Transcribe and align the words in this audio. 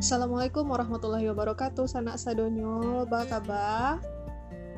Assalamualaikum 0.00 0.64
warahmatullahi 0.64 1.28
wabarakatuh. 1.28 1.84
Sanak 1.84 2.16
sadonyo, 2.16 3.04
ba 3.04 3.28
kabar? 3.28 4.00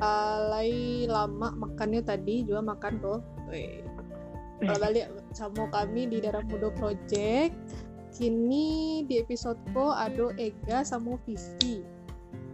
Alai 0.03 1.07
lama 1.07 1.47
makannya 1.55 2.03
tadi 2.03 2.43
juga 2.43 2.59
makan 2.59 2.99
tuh. 2.99 3.23
Kalau 4.59 4.83
balik 4.83 5.07
sama 5.31 5.71
kami 5.71 6.11
di 6.11 6.19
Darah 6.19 6.43
Mudo 6.43 6.75
Project. 6.75 7.55
Kini 8.11 9.07
di 9.07 9.23
episode 9.23 9.55
ko 9.71 9.95
ada 9.95 10.35
Ega 10.35 10.83
sama 10.83 11.15
Vivi. 11.23 11.87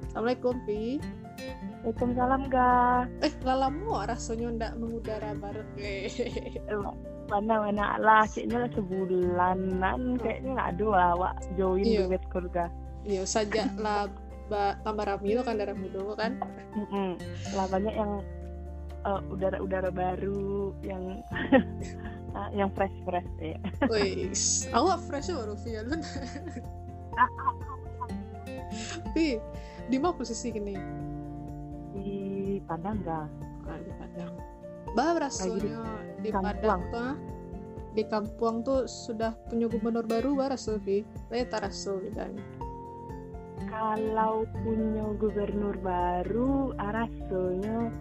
Assalamualaikum 0.05 0.61
Vi. 0.69 1.01
Waalaikumsalam 1.79 2.41
ga. 2.51 3.07
Eh 3.23 3.33
lalamu 3.47 3.95
rasanya 4.03 4.47
ndak 4.51 4.73
mengudara 4.77 5.31
bareng. 5.37 5.69
Mana 7.29 7.61
mana 7.61 7.85
lah, 8.01 8.25
kayaknya 8.25 8.65
lah 8.65 8.69
sebulanan, 8.73 10.17
kayaknya 10.17 10.49
nggak 10.57 10.69
ada 10.75 10.87
lah, 10.89 11.11
wak 11.13 11.35
join 11.55 11.85
Iya. 11.85 12.09
duet 12.09 12.23
keluarga. 12.33 12.65
Iya 13.05 13.23
saja 13.23 13.69
lah 13.85 14.09
ba, 14.49 14.73
tambah 14.81 15.05
rami 15.05 15.37
lo 15.37 15.45
kan 15.45 15.61
darah 15.61 15.77
mudo 15.77 16.17
kan. 16.17 16.41
Mm-mm. 16.73 17.21
Lah 17.53 17.65
banyak 17.69 17.93
yang 17.93 18.11
eh, 19.05 19.21
udara-udara 19.29 19.93
baru, 19.93 20.73
yang 20.81 21.21
ah, 22.37 22.49
yang 22.49 22.73
fresh 22.73 22.97
fresh 23.05 23.29
ya. 23.37 23.61
Wis, 23.93 24.65
awak 24.73 24.99
fresh 25.05 25.29
baru 25.29 25.53
Vi 25.53 25.69
ya 25.77 25.81
lu. 25.85 26.01
Vi, 29.13 29.37
di 29.85 29.97
mana 30.01 30.17
posisi 30.17 30.49
kini? 30.49 30.77
Di 31.93 32.59
Padang 32.65 32.99
ga? 33.01 33.25
Ah, 33.65 33.79
di 33.79 33.91
Padang. 33.97 34.33
Bah 34.97 35.13
rasanya 35.17 35.85
di 36.19 36.29
Kampung. 36.29 36.45
Padang 36.45 36.81
tuh 36.89 37.01
ah, 37.01 37.15
di 37.89 38.03
kampung 38.05 38.55
tuh 38.61 38.85
sudah 38.85 39.33
punya 39.49 39.65
gubernur 39.65 40.05
baru 40.05 40.37
bah 40.37 40.53
rasul 40.53 40.77
Vi. 40.81 41.01
Saya 41.29 41.45
tak 41.49 41.69
rasul 41.69 42.05
gitu. 42.05 42.21
Kalau 43.69 44.47
punya 44.65 45.05
gubernur 45.19 45.75
baru, 45.83 46.73
rasanya 46.79 47.93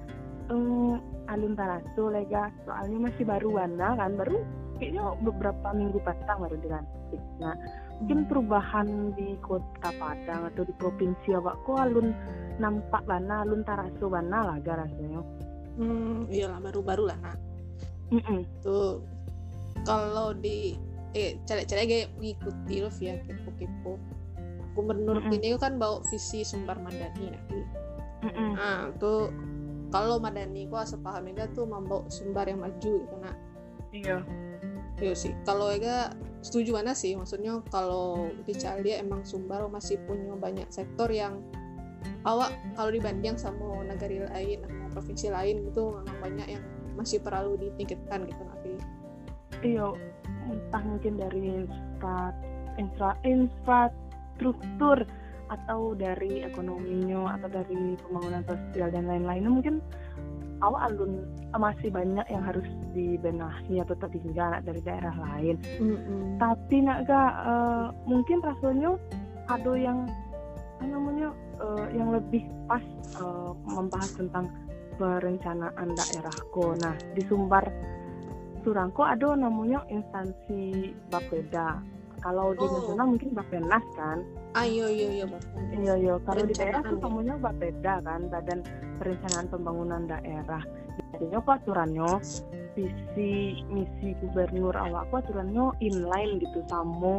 um, 0.50 0.98
alun 1.28 1.52
taraso 1.54 2.08
lega, 2.08 2.50
soalnya 2.64 3.10
masih 3.10 3.24
baru 3.28 3.62
warna 3.62 3.94
kan, 3.94 4.16
baru 4.16 4.42
kayaknya 4.80 5.02
beberapa 5.22 5.68
minggu 5.76 5.98
pasang 6.02 6.38
baru 6.40 6.56
dilantik. 6.62 7.22
Nah, 7.42 7.54
mungkin 7.98 8.30
perubahan 8.30 9.12
di 9.18 9.34
kota 9.42 9.90
Padang 9.98 10.54
atau 10.54 10.62
di 10.62 10.74
provinsi 10.78 11.34
awak 11.34 11.58
kok 11.66 11.78
alun 11.82 12.14
nampak 12.62 13.02
warna 13.06 13.42
alun 13.42 13.66
taraso 13.66 14.06
warna 14.06 14.54
lah 14.54 14.56
ga 14.62 14.82
rasanya. 14.82 15.22
Hmm, 15.78 16.26
iyalah 16.30 16.58
baru-baru 16.62 17.10
lah 17.10 17.18
nak. 17.22 17.38
Mm-mm. 18.10 18.46
Tuh 18.62 19.02
kalau 19.86 20.34
di 20.34 20.74
eh 21.14 21.38
cari-cari 21.46 21.84
kayak 21.86 22.08
mengikuti 22.18 22.74
lo 22.82 22.90
via 22.98 23.18
kepo-kepo. 23.22 23.94
Gubernur 24.78 25.18
Mm-mm. 25.18 25.34
ini 25.34 25.58
kan 25.58 25.78
bawa 25.78 26.02
visi 26.06 26.46
sumber 26.46 26.78
madani 26.78 27.34
nanti. 27.34 27.60
Mm-mm. 28.26 28.50
Nah, 28.54 28.90
tuh 28.98 29.30
kalau 29.90 30.22
madani 30.22 30.70
gua 30.70 30.86
sepaham 30.86 31.30
tuh 31.54 31.66
membawa 31.66 32.06
sumber 32.10 32.46
yang 32.46 32.62
maju 32.62 32.92
gitu 33.02 33.16
nak. 33.18 33.36
Iya. 33.90 34.22
Iya 34.98 35.14
sih. 35.14 35.32
Kalau 35.46 35.70
Ega 35.70 36.10
setuju 36.40 36.78
mana 36.78 36.92
sih? 36.94 37.14
Maksudnya 37.14 37.62
kalau 37.68 38.30
dicari 38.46 38.94
emang 38.96 39.26
Sumbar 39.26 39.66
masih 39.68 39.98
punya 40.06 40.34
banyak 40.38 40.68
sektor 40.70 41.10
yang 41.10 41.42
awak 42.26 42.54
kalau 42.78 42.90
dibanding 42.90 43.34
sama 43.38 43.82
negara 43.86 44.30
lain, 44.34 44.62
sama 44.62 44.86
provinsi 44.94 45.26
lain 45.30 45.56
gitu 45.70 45.98
memang 46.02 46.18
banyak 46.22 46.48
yang 46.58 46.64
masih 46.98 47.18
perlu 47.22 47.54
ditingkatkan 47.58 48.26
gitu 48.26 48.42
nanti. 48.42 48.72
Iya, 49.62 49.94
entah 50.50 50.82
mungkin 50.86 51.18
dari 51.18 51.66
infra, 51.66 52.34
infra, 52.78 53.10
infrastruktur 53.26 55.02
atau 55.48 55.96
dari 55.96 56.44
ekonominya 56.44 57.40
atau 57.40 57.48
dari 57.48 57.96
pembangunan 58.04 58.44
sosial 58.44 58.92
dan 58.92 59.08
lain-lainnya 59.08 59.48
mungkin 59.50 59.80
awal 60.62 60.80
alun 60.90 61.12
masih 61.54 61.88
banyak 61.90 62.26
yang 62.28 62.42
harus 62.44 62.66
dibenahi 62.92 63.80
atau 63.82 63.94
tertinggal 63.98 64.58
dari 64.62 64.80
daerah 64.82 65.14
lain. 65.14 65.56
Tapi 66.38 66.76
nak 66.82 67.06
ga, 67.08 67.22
eh, 67.46 67.86
mungkin 68.06 68.38
rasanya 68.42 68.98
ada 69.48 69.72
yang 69.78 70.08
apa 70.78 70.84
namanya 70.86 71.28
eh, 71.58 71.86
yang 71.94 72.14
lebih 72.14 72.46
pas 72.70 72.82
eh, 73.18 73.50
membahas 73.66 74.10
tentang 74.14 74.46
perencanaan 74.98 75.88
daerahku. 75.94 76.74
Nah 76.82 76.94
di 77.14 77.22
Sumbar 77.26 77.64
Surangko 78.66 79.06
ada 79.06 79.38
namanya 79.38 79.86
instansi 79.88 80.92
Bapeda. 81.08 81.97
Kalau 82.18 82.54
di 82.54 82.64
Oh. 82.64 82.72
nasional 82.74 83.06
mungkin 83.14 83.30
Bapenas 83.34 83.84
kan. 83.94 84.18
Ayo 84.58 84.90
yo 84.90 85.06
yo 85.22 85.24
Bang. 85.30 85.44
Iya 85.78 85.94
iya. 85.98 86.14
Kalau 86.26 86.42
di 86.44 86.54
daerah 86.56 86.82
tuh 86.82 86.98
namanya 86.98 87.34
Bapeda 87.38 87.94
kan, 88.02 88.20
Badan 88.26 88.60
Perencanaan 88.98 89.46
Pembangunan 89.52 90.02
Daerah. 90.10 90.62
Jadinya 91.14 91.38
kok 91.42 91.62
aturannya 91.62 92.10
visi 92.74 93.62
misi 93.66 94.14
gubernur 94.22 94.74
awak 94.74 95.10
kok 95.10 95.26
aturannya 95.26 95.74
inline 95.82 96.38
gitu 96.38 96.62
sama 96.70 97.18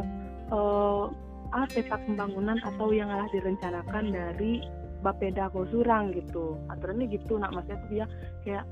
eh 0.50 1.04
ah, 1.50 1.66
peta 1.68 1.98
pembangunan 2.06 2.56
atau 2.62 2.94
yang 2.94 3.10
telah 3.12 3.28
direncanakan 3.34 4.04
dari 4.12 4.64
Bapeda 5.00 5.48
Kosurang 5.48 6.12
gitu. 6.12 6.60
Aturannya 6.68 7.08
gitu 7.08 7.40
nak 7.40 7.56
maksudnya 7.56 7.80
tuh 7.80 7.88
dia 7.88 8.06
kayak 8.44 8.64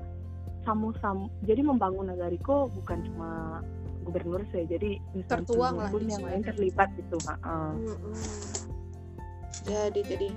samu 0.68 0.92
samu 1.00 1.32
jadi 1.48 1.64
membangun 1.64 2.12
nagariko 2.12 2.68
bukan 2.76 3.00
cuma 3.08 3.64
gubernur 4.08 4.42
saya 4.48 4.64
jadi 4.64 4.96
Tertuang 5.28 5.76
lah 5.76 5.92
pun 5.92 6.08
yang 6.08 6.24
lain 6.24 6.42
terlibat 6.42 6.88
gitu 6.96 7.20
ha 7.28 7.76
Jadi 9.68 10.00
jadi 10.08 10.28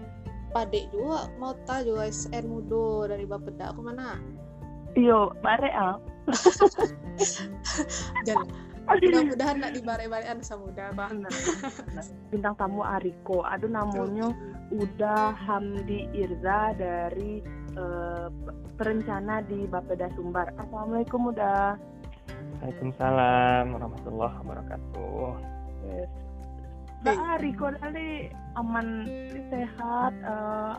Padek 0.52 0.92
juga 0.92 1.32
mau 1.40 1.56
tahu 1.64 1.96
juga 1.96 2.12
SN 2.12 2.44
Mudo 2.52 3.08
dari 3.08 3.24
Bapeda 3.24 3.72
aku 3.72 3.88
mana? 3.88 4.20
iyo 4.96 5.32
bare 5.40 5.72
ah. 5.72 5.96
Jangan. 8.28 8.48
Mudah-mudahan 8.92 9.58
nak 9.62 9.72
dibare-barean 9.78 10.44
sama 10.44 10.68
muda 10.68 10.92
bang. 10.92 11.24
Bintang 12.34 12.60
tamu 12.60 12.84
Ariko. 12.84 13.46
Ada 13.46 13.70
namanya 13.70 14.36
Uda 14.74 15.32
Hamdi 15.38 16.12
Irza 16.12 16.76
dari 16.76 17.40
eh, 17.78 18.28
perencana 18.76 19.46
di 19.48 19.64
Bapeda 19.70 20.12
Sumbar. 20.18 20.52
Assalamualaikum 20.60 21.32
Uda 21.32 21.80
Waalaikumsalam 22.62 23.74
warahmatullahi 23.74 24.36
wabarakatuh. 24.38 25.34
yes. 25.90 26.10
Mbak 27.02 27.18
Ariko 27.42 27.74
tadi 27.82 28.30
aman 28.54 29.10
sehat 29.50 30.14
eh, 30.22 30.74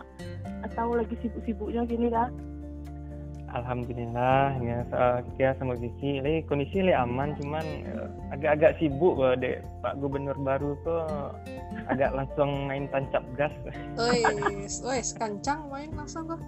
atau 0.62 0.94
lagi 0.94 1.18
sibuk-sibuknya 1.18 1.82
gini 1.82 2.06
lah 2.06 2.30
Alhamdulillah 3.52 4.56
ya 4.64 4.80
uh, 4.94 5.20
kita 5.34 5.58
sama 5.60 5.76
Vicky 5.76 6.24
le 6.24 6.40
kondisi 6.46 6.86
le 6.86 6.94
aman 6.94 7.34
cuman 7.36 7.66
eh, 7.84 8.08
agak-agak 8.32 8.78
sibuk 8.78 9.18
kok 9.18 9.42
dek 9.42 9.66
Pak 9.82 9.98
Gubernur 9.98 10.38
baru 10.38 10.78
kok 10.86 11.36
agak 11.90 12.14
langsung 12.16 12.70
main 12.70 12.86
tancap 12.94 13.26
gas. 13.34 13.52
Wes, 13.98 14.80
wes 14.86 15.10
kancang 15.18 15.66
main 15.68 15.90
langsung 15.98 16.30
kok. 16.30 16.40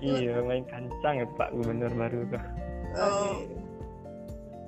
iya 0.00 0.38
main 0.46 0.62
kancang 0.70 1.20
ya 1.20 1.26
Pak 1.34 1.50
Gubernur 1.50 1.92
baru 1.92 2.20
kok. 2.30 2.44
Oh. 2.96 3.65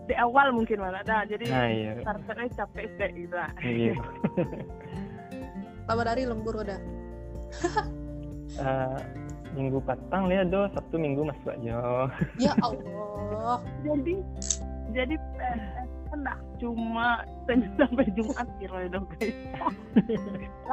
Di 0.09 0.15
awal 0.17 0.57
mungkin 0.57 0.81
malah 0.81 1.05
dah 1.05 1.29
jadi 1.29 1.45
Nah 1.53 1.69
iya. 1.69 1.93
starternya 2.01 2.49
capek 2.57 2.85
sih 2.97 3.09
gitu 3.13 3.37
lah. 3.37 3.51
Iya. 3.61 3.95
Lama 5.89 6.03
dari 6.09 6.23
lembur 6.25 6.65
udah. 6.65 6.81
Eh, 8.49 8.99
minggu 9.53 9.77
patang 9.85 10.25
lihat 10.25 10.49
do 10.49 10.65
Sabtu 10.73 10.97
Minggu 10.97 11.21
masuk 11.21 11.53
aja. 11.53 12.09
Ya 12.49 12.57
Allah. 12.65 13.61
jadi 13.85 14.25
jadi 14.97 15.15
kan 16.09 16.25
nggak 16.25 16.39
cuma 16.57 17.23
Senin 17.45 17.69
sampai 17.77 18.09
Jumat 18.17 18.49
kira 18.57 18.89
dong 18.89 19.05
guys 19.21 19.37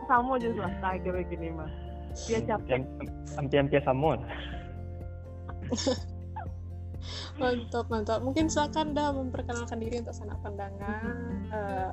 sama 0.07 0.39
aja 0.39 0.50
swasta 0.56 0.89
kira 1.04 1.19
gini 1.27 1.51
mah 1.51 1.68
dia 2.15 2.39
capek 2.48 2.88
Hampir-hampir 3.36 3.83
sama 3.83 4.15
lah. 4.15 4.31
Mantap, 7.36 7.86
mantap. 7.88 8.19
Mungkin 8.24 8.48
silakan 8.48 8.96
dah 8.96 9.12
memperkenalkan 9.12 9.78
diri 9.80 10.00
untuk 10.02 10.16
sanak 10.16 10.40
pandangan. 10.42 11.16
Eh 11.52 11.92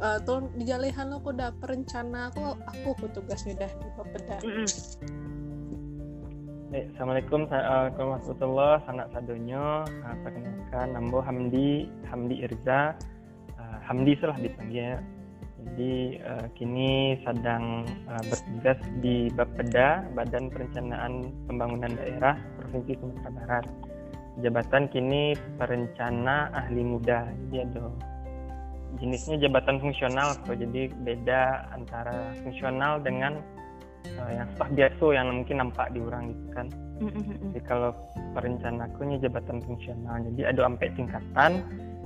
eh, 0.00 0.18
tolong 0.26 0.50
dijalehan 0.58 1.10
lo 1.10 1.22
kok 1.22 1.32
udah 1.38 1.50
perencana 1.58 2.30
aku 2.30 2.58
aku 2.66 2.88
aku 2.98 3.06
tugasnya 3.14 3.66
dah 3.66 3.70
di 3.70 3.88
Bapeda. 3.94 4.36
Mm-mm. 4.42 4.66
Eh, 6.74 6.90
Assalamualaikum 6.90 7.46
sa- 7.46 7.94
warahmatullahi 7.94 8.82
sanak 8.82 9.06
sadonyo 9.14 9.86
Eh, 9.86 10.16
perkenalkan 10.26 10.86
nama 10.90 11.18
Hamdi 11.22 11.86
Hamdi 12.10 12.36
Irza 12.42 12.98
Eh, 13.54 13.78
Hamdi 13.86 14.18
salah 14.18 14.38
dipanggil 14.42 14.98
jadi 15.64 16.20
eh, 16.20 16.46
kini 16.58 17.16
sedang 17.24 17.86
eh, 17.88 18.22
bertugas 18.26 18.76
di 19.00 19.30
Bapeda 19.32 20.04
Badan 20.12 20.50
Perencanaan 20.52 21.30
Pembangunan 21.48 21.94
Daerah 21.94 22.36
Provinsi 22.58 22.98
Sumatera 23.00 23.30
Barat 23.32 23.64
jabatan 24.42 24.90
kini 24.90 25.38
perencana 25.60 26.50
ahli 26.50 26.82
muda 26.82 27.30
jadi 27.46 27.70
ada 27.70 27.86
jenisnya 28.98 29.36
jabatan 29.46 29.82
fungsional 29.82 30.38
kok 30.42 30.54
jadi 30.58 30.90
beda 31.02 31.70
antara 31.74 32.34
fungsional 32.42 33.02
dengan 33.02 33.42
uh, 34.18 34.30
yang 34.30 34.48
staf 34.54 34.70
biasa 34.70 35.06
yang 35.14 35.26
mungkin 35.42 35.56
nampak 35.58 35.86
di 35.90 35.98
orang 36.02 36.30
gitu 36.30 36.46
kan. 36.54 36.66
Jadi 37.50 37.60
kalau 37.66 37.90
perencana 38.36 38.86
aku 38.86 39.02
ini 39.02 39.18
jabatan 39.18 39.58
fungsional. 39.66 40.22
Jadi 40.30 40.42
ada 40.46 40.60
sampai 40.62 40.88
tingkatan 40.94 41.52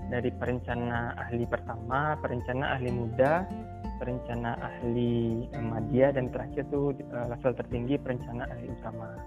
dari 0.08 0.30
perencana 0.32 1.12
ahli 1.20 1.44
pertama 1.44 2.16
perencana 2.24 2.80
ahli 2.80 2.88
muda 2.88 3.44
perencana 4.00 4.56
ahli 4.56 5.44
media 5.52 6.08
dan 6.14 6.32
terakhir 6.32 6.64
tuh 6.72 6.96
uh, 7.12 7.26
level 7.28 7.52
tertinggi 7.52 8.00
perencana 8.00 8.48
ahli 8.48 8.72
utama 8.72 9.20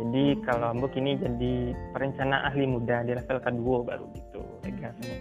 jadi 0.00 0.24
hmm. 0.32 0.40
kalau 0.46 0.66
Ambuk 0.72 0.96
ini 0.96 1.20
jadi 1.20 1.76
perencana 1.92 2.48
ahli 2.48 2.64
muda 2.64 3.04
di 3.04 3.12
level 3.12 3.38
kedua 3.44 3.78
baru 3.84 4.06
gitu 4.16 4.42
Ega 4.64 4.90
semua 4.96 5.18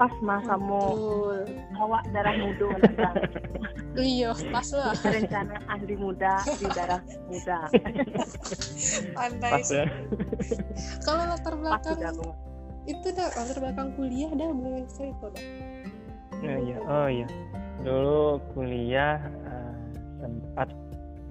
pas 0.00 0.14
mah 0.24 0.40
kamu 0.48 0.82
bawa 1.76 2.00
darah 2.08 2.32
muda 2.40 2.72
iya 3.98 4.30
pas 4.48 4.68
lah. 4.70 4.94
Rencana 5.02 5.60
ahli 5.66 5.94
muda 5.98 6.40
di 6.46 6.66
darah 6.70 7.02
muda. 7.26 7.58
Pandai 9.12 9.60
ya. 9.66 9.84
kalau 11.06 11.22
latar 11.26 11.54
belakang 11.58 11.98
itu 12.86 13.06
dah 13.12 13.28
latar 13.34 13.58
belakang 13.58 13.88
kuliah 13.98 14.30
dah 14.32 14.48
boleh 14.54 14.86
saya 14.88 15.10
itu 15.10 15.26
dah. 15.34 15.44
Oh 16.40 16.58
iya. 16.64 16.76
Oh 16.86 17.08
iya. 17.10 17.26
Dulu 17.84 18.40
kuliah 18.54 19.18
uh, 19.44 19.76
sempat 20.22 20.68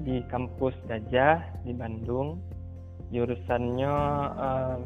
di 0.03 0.23
kampus 0.31 0.75
Gajah 0.87 1.63
di 1.67 1.73
Bandung. 1.75 2.39
Jurusannya 3.09 3.93
uh, 4.37 4.77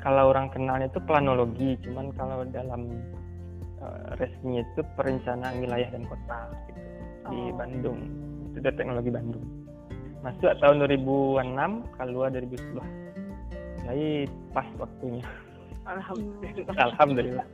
kalau 0.00 0.30
orang 0.30 0.50
kenalnya 0.54 0.88
itu 0.88 1.00
planologi. 1.02 1.74
Cuman 1.82 2.14
kalau 2.14 2.46
dalam 2.48 3.02
uh, 3.82 4.14
resminya 4.16 4.62
itu 4.62 4.80
perencanaan 4.94 5.58
wilayah 5.58 5.88
dan 5.90 6.06
kota 6.06 6.38
gitu, 6.70 6.80
oh. 7.26 7.30
di 7.30 7.40
Bandung. 7.54 7.98
Itu 8.52 8.58
dari 8.62 8.76
teknologi 8.78 9.10
Bandung. 9.10 9.46
Masuk 10.22 10.54
tahun 10.62 10.86
2006 10.86 11.98
keluar 11.98 12.28
2010 12.30 13.02
jadi 13.82 14.30
pas 14.54 14.68
waktunya. 14.78 15.26
Alhamdulillah. 15.82 16.74
Alhamdulillah. 16.78 17.46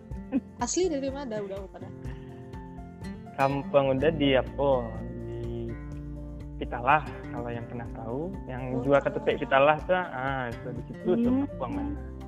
Asli 0.61 0.93
dari 0.93 1.09
mana? 1.09 1.41
Udah 1.41 1.57
pada 1.73 1.89
kampung 3.39 3.95
udah 3.95 4.11
di 4.19 4.35
apa 4.35 4.69
Pitalah 6.59 7.07
kalau 7.31 7.51
yang 7.55 7.63
pernah 7.71 7.87
tahu 7.95 8.35
yang 8.51 8.63
oh, 8.75 8.83
jual 8.83 8.99
ketepek 8.99 9.47
Pitalah 9.47 9.79
tuh 9.87 9.95
ah 9.95 10.51
itu 10.51 10.69
di 10.75 10.83
situ 10.91 11.11
hmm. 11.15 11.23
tuh 11.23 11.33
kampung 11.47 11.73
mana 11.79 12.19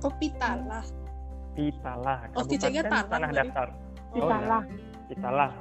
Oh 0.00 0.12
Pitalah. 0.16 0.84
Pitalah. 1.52 2.24
Oh 2.32 2.44
Kabupaten 2.48 3.04
Tanah 3.04 3.30
Datar. 3.36 3.68
Pitalah. 4.16 4.62
Oh, 4.64 5.04
Pitalah. 5.12 5.52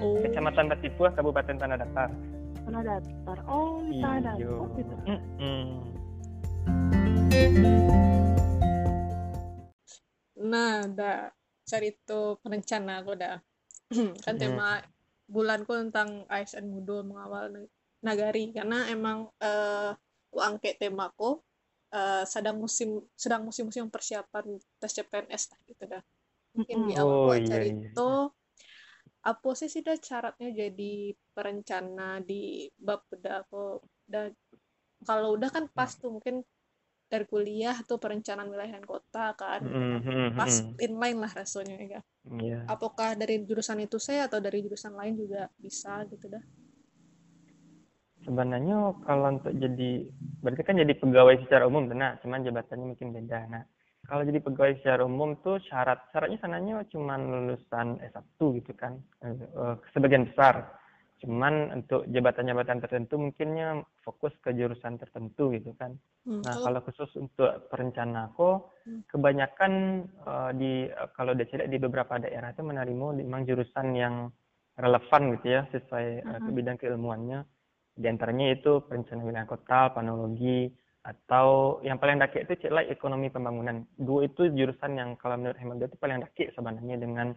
Oh. 0.00 0.16
Kecamatan 0.24 0.64
Batipuah, 0.72 1.12
Kabupaten 1.12 1.56
Tanah 1.60 1.76
Datar. 1.76 2.10
Tanah 2.64 2.82
Datar. 2.82 3.38
Oh, 3.44 3.84
Tanah 3.84 4.20
Datar. 4.32 4.48
Oh, 4.48 4.66
mm 5.04 5.20
-hmm. 5.36 5.68
Nah, 10.46 10.88
dah 10.88 11.28
cari 11.68 11.92
itu 11.92 12.20
perencana 12.40 13.04
aku 13.04 13.12
dah. 13.12 13.36
kan 14.24 14.34
tema 14.40 14.80
bulanku 15.26 15.74
tentang 15.74 16.24
ASN 16.30 16.66
Mudo 16.70 17.02
mengawal 17.02 17.66
nagari 18.00 18.54
karena 18.54 18.86
emang 18.86 19.26
uh, 19.42 19.92
angket 20.36 20.78
temaku 20.78 21.42
uh, 21.90 22.24
sedang 22.26 22.60
musim 22.60 23.02
sedang 23.18 23.42
musim-musim 23.42 23.90
persiapan 23.90 24.58
tes 24.78 24.92
CPNS 24.94 25.42
lah 25.52 25.60
gitu 25.66 25.84
dah. 25.90 26.02
Mungkin 26.56 26.76
di 26.88 26.94
awal 26.96 27.12
oh, 27.12 27.34
iya, 27.36 27.68
iya, 27.68 27.92
itu 27.92 28.10
iya. 28.30 29.28
apa 29.28 29.48
sih 29.58 29.68
sih 29.68 29.82
dah 29.82 29.98
syaratnya 29.98 30.48
jadi 30.54 31.12
perencana 31.34 32.22
di 32.22 32.70
bab 32.78 33.04
beda 33.10 33.44
aku 33.44 33.82
dan 34.06 34.32
kalau 35.04 35.36
udah 35.36 35.50
kan 35.52 35.68
pas 35.68 35.92
tuh 35.98 36.14
mungkin 36.14 36.46
dari 37.06 37.24
kuliah 37.26 37.78
tuh 37.86 38.02
perencanaan 38.02 38.50
wilayah 38.50 38.76
dan 38.76 38.86
kota 38.86 39.32
kan. 39.38 39.62
Mm 39.62 39.98
-hmm. 40.02 40.26
pas 40.34 40.54
inline 40.82 41.18
lah 41.22 41.32
rasanya 41.32 41.76
ya. 41.78 42.02
Yeah. 42.26 42.66
apakah 42.66 43.14
dari 43.14 43.46
jurusan 43.46 43.86
itu 43.86 44.02
saya 44.02 44.26
atau 44.26 44.42
dari 44.42 44.58
jurusan 44.58 44.98
lain 44.98 45.14
juga 45.14 45.46
bisa 45.62 46.02
gitu 46.10 46.26
dah. 46.26 46.42
Sebenarnya 48.26 48.98
kalau 49.06 49.38
untuk 49.38 49.54
jadi 49.54 49.90
berarti 50.42 50.62
kan 50.66 50.74
jadi 50.82 50.94
pegawai 50.98 51.46
secara 51.46 51.70
umum 51.70 51.86
nah 51.94 52.18
cuman 52.18 52.42
jabatannya 52.42 52.86
mungkin 52.90 53.14
beda 53.14 53.38
nah 53.46 53.62
kalau 54.06 54.22
jadi 54.22 54.38
pegawai 54.42 54.74
secara 54.82 55.02
umum 55.06 55.38
tuh 55.42 55.62
syarat 55.66 55.98
syaratnya 56.10 56.38
sananya 56.42 56.82
cuma 56.90 57.18
lulusan 57.18 57.98
S1 58.02 58.38
gitu 58.62 58.72
kan. 58.74 58.98
Uh, 59.22 59.78
sebagian 59.94 60.30
besar 60.30 60.66
cuman 61.16 61.72
untuk 61.72 62.04
jabatan-jabatan 62.12 62.78
tertentu 62.84 63.16
mungkinnya 63.16 63.80
fokus 64.04 64.36
ke 64.44 64.52
jurusan 64.52 65.00
tertentu 65.00 65.48
gitu 65.56 65.72
kan 65.80 65.96
hmm. 66.28 66.44
nah 66.44 66.54
kalau 66.60 66.80
khusus 66.84 67.08
untuk 67.16 67.48
perencana 67.72 68.28
aku 68.28 68.60
hmm. 68.84 69.08
kebanyakan 69.08 69.72
uh, 70.28 70.52
di 70.52 70.92
uh, 70.92 71.08
kalau 71.16 71.32
dia 71.32 71.48
di 71.64 71.78
beberapa 71.80 72.20
daerah 72.20 72.52
itu 72.52 72.60
menerima 72.60 73.24
memang 73.24 73.48
jurusan 73.48 73.96
yang 73.96 74.28
relevan 74.76 75.40
gitu 75.40 75.46
ya 75.56 75.64
sesuai 75.72 76.06
uh, 76.28 76.40
ke 76.44 76.50
bidang 76.52 76.76
keilmuannya 76.76 77.48
di 77.96 78.06
antaranya 78.12 78.52
itu 78.52 78.84
perencanaan 78.84 79.24
wilayah 79.24 79.48
kota, 79.48 79.88
panologi, 79.96 80.68
atau 81.00 81.80
yang 81.80 81.96
paling 81.96 82.20
daki 82.20 82.44
itu 82.44 82.68
cek 82.68 82.92
ekonomi 82.92 83.32
pembangunan. 83.32 83.88
Dua 83.96 84.28
itu 84.28 84.52
jurusan 84.52 85.00
yang 85.00 85.16
kalau 85.16 85.40
menurut 85.40 85.56
hemat 85.56 85.88
itu 85.88 85.96
paling 85.96 86.20
daki 86.20 86.52
sebenarnya 86.52 87.00
dengan 87.00 87.32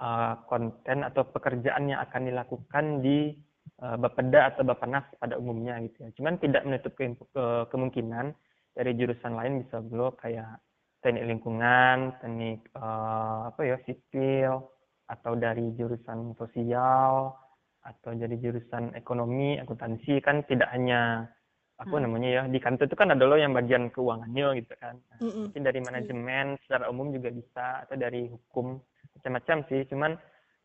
uh, 0.00 0.34
konten 0.48 1.04
atau 1.04 1.28
pekerjaan 1.28 1.92
yang 1.92 2.00
akan 2.00 2.32
dilakukan 2.32 3.04
di 3.04 3.36
uh, 3.84 4.00
Bapeda 4.00 4.56
atau 4.56 4.64
Bapanas 4.64 5.04
pada 5.20 5.36
umumnya 5.36 5.76
gitu 5.84 6.08
ya. 6.08 6.10
Cuman 6.16 6.40
tidak 6.40 6.64
menutup 6.64 6.96
ke, 6.96 7.12
ke, 7.12 7.44
kemungkinan 7.68 8.32
dari 8.74 8.96
jurusan 8.96 9.36
lain 9.36 9.62
bisa 9.62 9.84
belum 9.84 10.16
kayak 10.16 10.58
teknik 11.04 11.28
lingkungan, 11.28 12.16
teknik 12.18 12.64
uh, 12.76 13.52
apa 13.52 13.60
ya 13.62 13.76
sipil 13.84 14.64
atau 15.10 15.32
dari 15.34 15.74
jurusan 15.74 16.32
sosial 16.38 17.34
atau 17.80 18.12
jadi 18.12 18.36
jurusan 18.36 18.92
ekonomi 18.92 19.56
akuntansi 19.56 20.20
kan 20.20 20.44
tidak 20.44 20.68
hanya 20.70 21.32
apa 21.80 21.96
hmm. 21.96 22.04
namanya 22.04 22.28
ya 22.28 22.42
di 22.44 22.60
kantor 22.60 22.92
itu 22.92 22.96
kan 23.00 23.08
ada 23.16 23.24
lo 23.24 23.40
yang 23.40 23.56
bagian 23.56 23.88
keuangannya 23.88 24.60
gitu 24.60 24.76
kan 24.76 25.00
nah, 25.00 25.18
mm 25.24 25.48
mungkin 25.48 25.62
dari 25.64 25.80
manajemen 25.80 26.46
secara 26.68 26.92
umum 26.92 27.08
juga 27.08 27.32
bisa 27.32 27.88
atau 27.88 27.96
dari 27.96 28.28
hukum 28.28 28.76
macam-macam 29.16 29.56
sih 29.66 29.80
cuman 29.90 30.12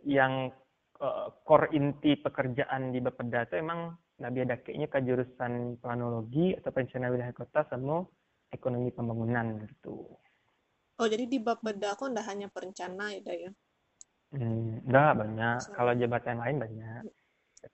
yang 0.05 0.53
uh, 1.01 1.27
core 1.43 1.71
inti 1.73 2.15
pekerjaan 2.19 2.93
di 2.93 2.99
Bapeda 3.01 3.47
itu 3.47 3.59
emang 3.59 3.95
Nabi 4.21 4.47
ada 4.47 4.55
kayaknya 4.61 4.87
ke 4.87 4.99
jurusan 5.03 5.75
planologi 5.83 6.55
atau 6.55 6.71
perencanaan 6.71 7.11
wilayah 7.11 7.35
kota 7.35 7.67
sama 7.67 8.07
ekonomi 8.53 8.93
pembangunan 8.95 9.59
gitu. 9.67 10.07
Oh 10.95 11.07
jadi 11.11 11.27
di 11.27 11.43
Bapeda 11.43 11.99
aku 11.99 12.07
ndak 12.07 12.25
hanya 12.31 12.47
perencana 12.47 13.11
ya 13.11 13.33
ya? 13.35 13.51
Hmm, 14.31 14.79
enggak 14.87 15.11
banyak. 15.19 15.59
Kalau 15.75 15.91
jabatan 15.95 16.37
lain 16.39 16.57
banyak. 16.63 17.03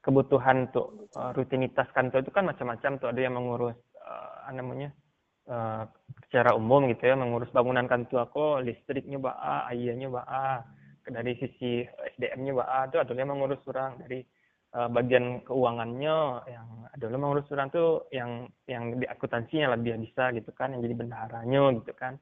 Kebutuhan 0.02 0.72
untuk 0.72 1.12
uh, 1.14 1.30
rutinitas 1.36 1.86
kantor 1.94 2.26
itu 2.26 2.32
kan 2.34 2.50
macam-macam 2.50 2.92
tuh. 2.98 3.08
Ada 3.14 3.22
yang 3.22 3.38
mengurus 3.38 3.78
uh, 4.02 4.50
namanya 4.50 4.90
uh, 5.46 5.86
secara 6.32 6.56
umum 6.56 6.88
gitu 6.88 7.12
ya, 7.12 7.20
mengurus 7.20 7.52
bangunan 7.52 7.92
kantor 7.92 8.32
aku, 8.32 8.64
listriknya 8.64 9.20
baa, 9.20 9.68
airnya 9.68 10.08
baa. 10.08 10.64
Dari 11.04 11.36
sisi 11.36 11.84
SDM-nya 12.16 12.56
baa 12.56 12.88
tuh 12.88 13.04
ada 13.04 13.12
yang 13.12 13.36
mengurus 13.36 13.60
orang 13.68 14.00
dari 14.00 14.24
uh, 14.72 14.88
bagian 14.88 15.44
keuangannya 15.44 16.48
yang 16.48 16.68
ada 16.88 17.04
yang 17.04 17.20
mengurus 17.20 17.52
orang 17.52 17.68
tuh 17.68 18.08
yang 18.16 18.48
yang 18.64 18.96
di 18.96 19.04
akuntansinya 19.04 19.76
lebih 19.76 20.08
bisa 20.08 20.32
gitu 20.32 20.56
kan, 20.56 20.72
yang 20.72 20.80
jadi 20.80 20.96
bendaharanya 20.96 21.76
gitu 21.84 21.92
kan. 22.00 22.16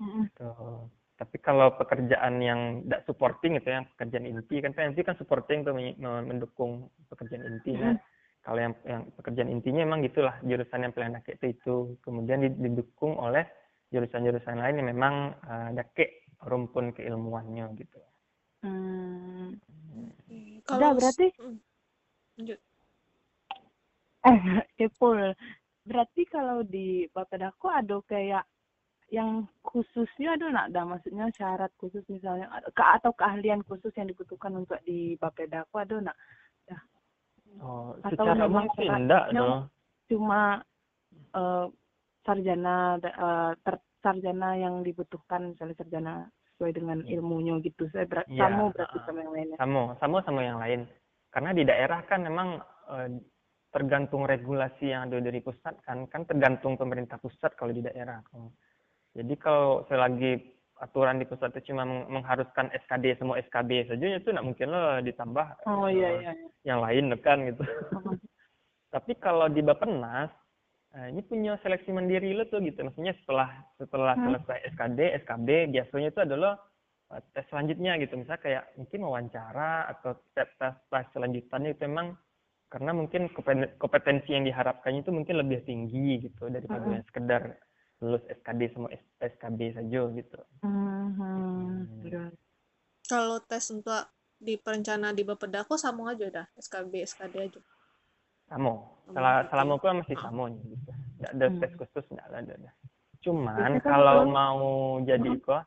Mm 0.00 0.08
-hmm. 0.08 0.24
Tuh 0.40 0.88
tapi 1.20 1.36
kalau 1.44 1.76
pekerjaan 1.76 2.40
yang 2.40 2.80
tidak 2.88 3.04
supporting 3.04 3.60
gitu 3.60 3.68
ya 3.68 3.84
pekerjaan 3.92 4.24
inti 4.24 4.56
kan 4.64 4.72
PNP 4.72 5.04
kan 5.04 5.20
supporting 5.20 5.60
tuh 5.68 5.76
mendukung 6.00 6.88
pekerjaan 7.12 7.44
inti 7.44 7.76
nah 7.76 7.92
hmm. 7.92 8.00
Kalau 8.40 8.60
yang 8.60 8.74
yang 8.88 9.02
pekerjaan 9.20 9.52
intinya 9.52 9.84
memang 9.84 10.00
gitulah 10.04 10.36
jurusan 10.40 10.84
yang 10.88 10.92
paling 10.96 11.12
dake 11.12 11.36
itu 11.36 11.46
itu 11.52 11.74
kemudian 12.00 12.40
didukung 12.40 13.20
oleh 13.20 13.44
jurusan-jurusan 13.92 14.56
lain 14.56 14.80
yang 14.80 14.88
memang 14.96 15.14
uh, 15.44 15.70
dake 15.76 16.24
rumpun 16.48 16.96
keilmuannya 16.96 17.68
gitu 17.76 18.00
hmm. 18.64 19.60
kalau 20.64 20.88
Udah, 20.88 20.92
berarti 20.96 21.26
hmm. 21.36 21.58
lanjut 22.40 22.58
eh 24.20 24.38
berarti 25.90 26.22
kalau 26.28 26.62
di 26.62 27.08
Bapedako 27.10 27.72
ada 27.72 27.98
kayak 28.04 28.44
yang 29.10 29.42
khususnya 29.66 30.38
ada 30.38 30.46
nak 30.54 30.66
ada 30.70 30.86
maksudnya 30.86 31.26
syarat 31.34 31.74
khusus 31.82 32.06
misalnya 32.06 32.46
ke 32.70 32.84
atau 32.84 33.10
keahlian 33.10 33.66
khusus 33.66 33.90
yang 33.98 34.06
dibutuhkan 34.06 34.54
untuk 34.54 34.78
di 34.86 35.18
Bapedako 35.18 35.82
ada 35.82 35.96
nak 35.98 36.16
ya. 36.70 36.78
Oh, 37.58 37.98
atau 38.06 38.24
memang 38.38 38.70
sih 38.78 38.86
enggak 38.86 39.34
dong 39.34 39.66
cuma 40.06 40.62
uh, 41.34 41.66
sarjana 42.22 42.98
uh, 43.02 43.52
ter, 43.66 43.74
sarjana 44.02 44.56
yang 44.56 44.86
dibutuhkan 44.86 45.54
misalnya 45.54 45.76
sarjana 45.78 46.14
sesuai 46.60 46.76
dengan 46.76 47.00
ilmunya 47.08 47.56
gitu. 47.64 47.88
Saya 47.88 48.04
ber 48.04 48.28
Iya, 48.28 48.52
sama 48.52 48.68
berarti 48.68 48.98
sama 49.08 49.18
yang 49.24 49.32
lainnya. 49.32 49.56
Sama, 49.56 49.82
sama 49.96 50.18
sama 50.28 50.40
yang 50.44 50.58
lain. 50.60 50.80
Karena 51.32 51.50
di 51.56 51.64
daerah 51.64 52.00
kan 52.04 52.20
memang 52.20 52.60
eh, 52.92 53.08
tergantung 53.72 54.28
regulasi 54.28 54.92
yang 54.92 55.08
ada 55.08 55.24
dari 55.24 55.40
pusat 55.40 55.80
kan, 55.86 56.04
kan 56.12 56.28
tergantung 56.28 56.76
pemerintah 56.76 57.16
pusat 57.16 57.56
kalau 57.56 57.72
di 57.72 57.80
daerah. 57.80 58.20
Jadi 59.16 59.34
kalau 59.40 59.88
selagi 59.88 60.36
aturan 60.80 61.16
di 61.16 61.28
pusat 61.28 61.52
itu 61.52 61.70
cuma 61.70 61.84
meng- 61.84 62.08
mengharuskan 62.10 62.72
SKD 62.74 63.16
semua 63.16 63.36
SKB 63.38 63.86
saja 63.86 64.16
itu 64.16 64.28
nggak 64.28 64.42
mungkin 64.42 64.68
lah 64.68 64.98
ditambah 65.00 65.46
Oh 65.68 65.84
eh, 65.84 65.94
iya 65.94 66.08
iya. 66.18 66.32
iya. 66.32 66.48
yang 66.64 66.80
lain 66.80 67.12
kan 67.20 67.44
gitu. 67.44 67.62
Uh-uh. 67.62 68.16
Tapi 68.94 69.12
kalau 69.16 69.46
di 69.46 69.60
Bapenas 69.60 70.32
eh, 70.90 71.06
ini 71.08 71.22
punya 71.22 71.60
seleksi 71.60 71.92
mandiri 71.92 72.32
lo 72.32 72.44
tuh 72.44 72.58
gitu. 72.58 72.80
Maksudnya 72.80 73.14
setelah 73.22 73.48
setelah 73.76 74.16
Hmm. 74.16 74.34
selesai 74.34 74.58
SKD, 74.72 74.98
SKB 75.22 75.48
biasanya 75.70 76.08
itu 76.10 76.20
adalah 76.20 76.52
eh, 77.12 77.22
tes 77.30 77.44
selanjutnya 77.46 77.92
gitu. 78.00 78.16
Misalnya 78.16 78.40
kayak 78.40 78.64
mungkin 78.74 79.00
wawancara 79.04 79.70
atau 79.86 80.16
tes 80.32 80.48
tes, 80.56 80.74
tes 80.88 81.06
selanjutannya 81.12 81.70
itu 81.72 81.84
memang 81.86 82.16
karena 82.66 82.90
mungkin 82.90 83.28
kompeten- 83.30 83.74
kompetensi 83.76 84.30
yang 84.30 84.42
diharapkannya 84.42 85.02
itu 85.02 85.10
mungkin 85.10 85.36
lebih 85.38 85.60
tinggi 85.62 86.24
gitu 86.24 86.48
daripada 86.48 86.86
Hmm. 86.88 87.04
sekedar 87.04 87.42
lulus 88.00 88.24
SKD 88.32 88.72
sama 88.72 88.88
SKB 89.20 89.60
saja 89.76 90.00
gitu. 90.16 90.38
Hmm. 90.64 91.84
Iya. 92.04 92.32
Kalau 93.04 93.38
tes 93.44 93.68
untuk 93.68 94.08
di 94.40 94.56
perencana 94.56 95.12
di 95.12 95.20
Bapeda 95.20 95.68
aku 95.68 95.76
sama 95.76 96.16
aja 96.16 96.26
dah 96.32 96.46
SKB 96.56 97.04
SKD 97.04 97.34
aja. 97.36 97.60
Sama. 98.48 98.72
Salah 99.12 99.44
selama 99.52 99.72
aku 99.76 99.86
masih 100.00 100.16
sama 100.16 100.48
nih 100.48 100.62
gitu. 100.74 100.90
Nggak 101.20 101.32
ada 101.36 101.46
Hmm. 101.46 101.58
tes 101.60 101.72
khusus 101.76 102.04
nggak 102.08 102.26
ada. 102.32 102.38
ada. 102.56 102.70
Cuman 103.20 103.56
kan 103.56 103.72
kalau 103.84 104.24
mau 104.32 104.60
jadi 105.04 105.30
Hmm. 105.36 105.44
kok 105.44 105.62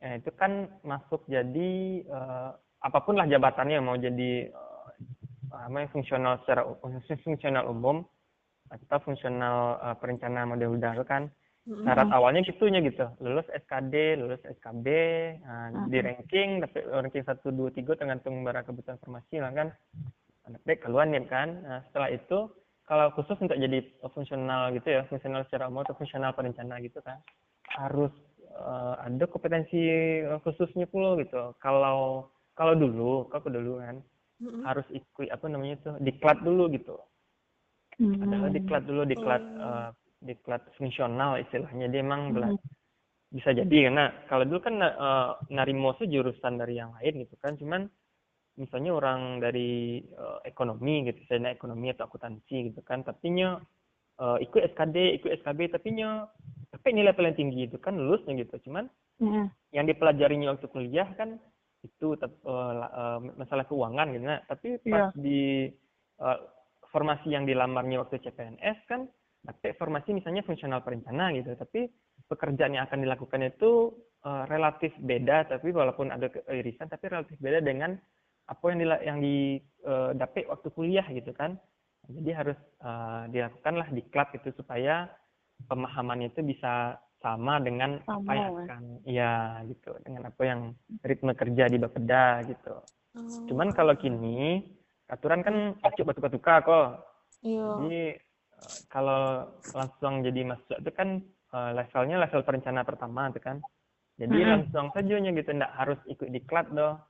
ya 0.00 0.16
itu 0.16 0.30
kan 0.36 0.52
masuk 0.84 1.24
jadi 1.28 1.70
eh, 2.04 2.50
apa 2.80 2.98
pun 3.04 3.16
lah 3.16 3.28
jabatannya 3.28 3.80
mau 3.80 3.96
jadi 3.96 4.48
eh, 4.48 4.86
apa 5.50 5.88
fungsional 5.88 6.40
secara 6.44 6.68
fungsional 7.24 7.68
umum 7.68 8.04
atau 8.70 8.98
fungsional 9.02 9.82
eh, 9.82 9.96
perencana 9.98 10.46
model 10.46 10.78
udah 10.78 11.02
kan 11.02 11.26
syarat 11.70 12.08
awalnya 12.10 12.42
gitunya 12.42 12.80
gitu. 12.82 13.06
Lulus 13.22 13.46
SKD 13.52 14.18
lulus 14.18 14.42
SKB 14.42 14.86
nah, 15.44 15.70
Mhm. 15.70 15.86
di 15.86 15.98
ranking 16.02 16.50
tapi 16.64 16.78
ranking 16.82 17.22
satu 17.22 17.52
dua 17.54 17.70
tiga 17.70 17.94
tergantung 17.94 18.42
barang 18.42 18.66
kebutuhan 18.66 18.98
informasi 18.98 19.38
lah 19.38 19.52
kan. 19.54 19.68
Dapat 20.50 20.82
keluar 20.82 21.06
nih 21.06 21.22
kan. 21.30 21.62
Nah, 21.62 21.80
setelah 21.86 22.10
itu 22.10 22.50
kalau 22.90 23.14
khusus 23.14 23.38
untuk 23.38 23.54
jadi 23.54 23.86
fungsional 24.02 24.74
gitu 24.74 24.88
ya 24.90 25.06
fungsional 25.06 25.46
secara 25.46 25.70
umum 25.70 25.86
atau 25.86 25.94
fungsional 25.94 26.34
perencana 26.34 26.82
gitu 26.82 26.98
kan 27.06 27.22
harus 27.78 28.10
eh, 28.50 28.94
ada 29.06 29.24
kompetensi 29.30 29.78
eh, 30.26 30.38
khususnya 30.42 30.90
pula 30.90 31.14
gitu. 31.22 31.54
Kalau 31.62 32.30
kalau 32.58 32.74
dulu 32.74 33.30
kalau 33.30 33.46
dulu 33.46 33.78
kan 33.78 34.02
Mm-mm. 34.42 34.64
harus 34.66 34.86
ikut 34.90 35.30
apa 35.30 35.46
namanya 35.46 35.76
tuh 35.86 35.94
diklat 36.02 36.40
dulu 36.42 36.66
gitu 36.72 36.98
adalah 38.00 38.48
Hmm. 38.48 38.56
diklat 38.56 38.82
dulu 38.84 39.02
diklat 39.04 39.42
Oh. 39.44 39.64
eh, 39.64 39.88
diklat 40.20 40.62
fungsional 40.76 41.36
istilahnya 41.38 41.86
dia 41.88 42.00
emang 42.00 42.32
Hmm. 42.32 42.56
bisa 43.30 43.54
jadi 43.54 43.76
karena 43.86 44.04
kalau 44.26 44.44
dulu 44.44 44.60
kan 44.60 44.74
eh, 44.80 45.30
narimo 45.48 45.94
itu 45.94 46.08
jurusan 46.08 46.58
dari 46.58 46.76
yang 46.76 46.90
lain 46.98 47.24
gitu 47.24 47.36
kan 47.38 47.54
cuman 47.54 47.86
misalnya 48.56 48.90
orang 48.92 49.38
dari 49.38 50.00
eh, 50.02 50.38
ekonomi 50.44 51.06
gitu 51.06 51.20
misalnya 51.24 51.54
ekonomi 51.54 51.92
atau 51.92 52.04
akuntansi 52.04 52.72
gitu 52.72 52.80
kan 52.82 53.00
tapi 53.00 53.30
nya 53.30 53.60
eh, 54.18 54.36
ikut 54.44 54.74
SKD 54.74 54.96
ikut 55.22 55.30
SKB 55.40 55.60
tapi 55.70 55.88
nya 55.94 56.26
tapi 56.70 56.88
nilai 56.90 57.14
paling 57.14 57.36
tinggi 57.36 57.68
itu 57.68 57.76
kan 57.78 57.96
lulusnya 57.96 58.34
gitu 58.40 58.56
cuman 58.68 58.88
Hmm. 59.20 59.52
yang 59.70 59.84
dipelajarinya 59.84 60.56
waktu 60.56 60.66
kuliah 60.66 61.04
kan 61.14 61.36
itu 61.84 62.16
eh, 62.16 62.28
la- 62.74 62.92
eh, 62.92 63.18
masalah 63.36 63.64
keuangan 63.64 64.10
gitu 64.12 64.24
nah 64.24 64.40
tapi 64.44 64.80
pas 64.82 65.12
Iya. 65.12 65.16
di 65.16 65.68
eh, 66.20 66.38
formasi 66.90 67.30
yang 67.30 67.46
dilamarnya 67.46 68.02
waktu 68.02 68.18
CPNS 68.20 68.78
kan 68.86 69.06
dapat 69.40 69.72
formasi 69.74 70.12
misalnya 70.12 70.44
fungsional 70.44 70.84
perencana 70.84 71.32
gitu 71.32 71.56
tapi 71.56 71.88
pekerjaan 72.28 72.76
yang 72.76 72.84
akan 72.84 73.00
dilakukan 73.00 73.40
itu 73.42 73.94
eh, 74.20 74.44
relatif 74.46 74.92
beda 75.00 75.48
tapi 75.48 75.72
walaupun 75.72 76.12
ada 76.12 76.28
keirisan 76.28 76.86
tapi 76.86 77.08
relatif 77.08 77.40
beda 77.40 77.64
dengan 77.64 77.96
apa 78.46 78.64
yang 78.68 78.78
dila- 78.78 79.02
yang 79.02 79.18
di 79.18 79.56
eh, 79.86 80.10
dapat 80.12 80.44
waktu 80.44 80.68
kuliah 80.70 81.06
gitu 81.08 81.32
kan 81.32 81.56
jadi 82.06 82.30
harus 82.36 82.58
eh, 82.84 83.22
dilakukanlah 83.32 83.88
diklat 83.90 84.28
gitu 84.36 84.52
supaya 84.60 85.08
pemahamannya 85.66 86.30
itu 86.30 86.40
bisa 86.42 86.96
sama 87.20 87.60
dengan 87.60 88.00
apa 88.00 88.08
Sama, 88.08 88.32
yang 88.32 88.48
ya. 88.48 88.60
akan 88.64 88.82
iya 89.04 89.32
gitu 89.68 89.92
dengan 90.00 90.22
apa 90.26 90.42
yang 90.42 90.60
ritme 91.00 91.32
kerja 91.32 91.64
di 91.66 91.78
Bapeda 91.78 92.44
gitu 92.44 92.76
Oh. 93.10 93.26
cuman 93.50 93.74
kalau 93.74 93.98
kini 93.98 94.62
aturan 95.10 95.42
kan 95.42 95.56
acuk 95.82 96.06
batu-batuka 96.06 96.54
kok 96.62 96.88
Iya. 97.40 97.64
jadi 97.80 98.02
eh, 98.52 98.76
kalau 98.92 99.48
langsung 99.72 100.20
jadi 100.20 100.44
masuk 100.44 100.76
itu 100.76 100.90
kan 100.92 101.24
eh, 101.56 101.70
levelnya 101.72 102.20
level 102.20 102.44
perencana 102.44 102.84
pertama 102.84 103.32
itu 103.32 103.40
kan. 103.40 103.58
Jadi 104.20 104.36
Mm-mm. 104.36 104.50
langsung 104.68 104.92
saja 104.92 105.16
gitu 105.16 105.48
nggak 105.48 105.72
harus 105.72 105.96
ikut 106.04 106.28
diklat 106.28 106.68
doh. 106.76 107.00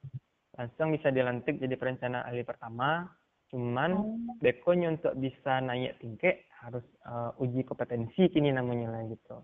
Langsung 0.55 0.95
bisa 0.95 1.11
dilantik 1.11 1.59
jadi 1.59 1.75
perencana 1.75 2.23
ahli 2.23 2.47
pertama. 2.47 3.11
Cuman 3.51 3.91
Oh. 3.99 4.39
bekonya 4.39 4.95
untuk 4.95 5.19
bisa 5.19 5.59
naik 5.59 5.99
tingkat 5.99 6.47
harus 6.63 6.87
eh, 7.03 7.43
uji 7.43 7.67
kompetensi 7.67 8.31
kini 8.31 8.55
namanya 8.55 8.95
lah 8.95 9.03
gitu. 9.11 9.43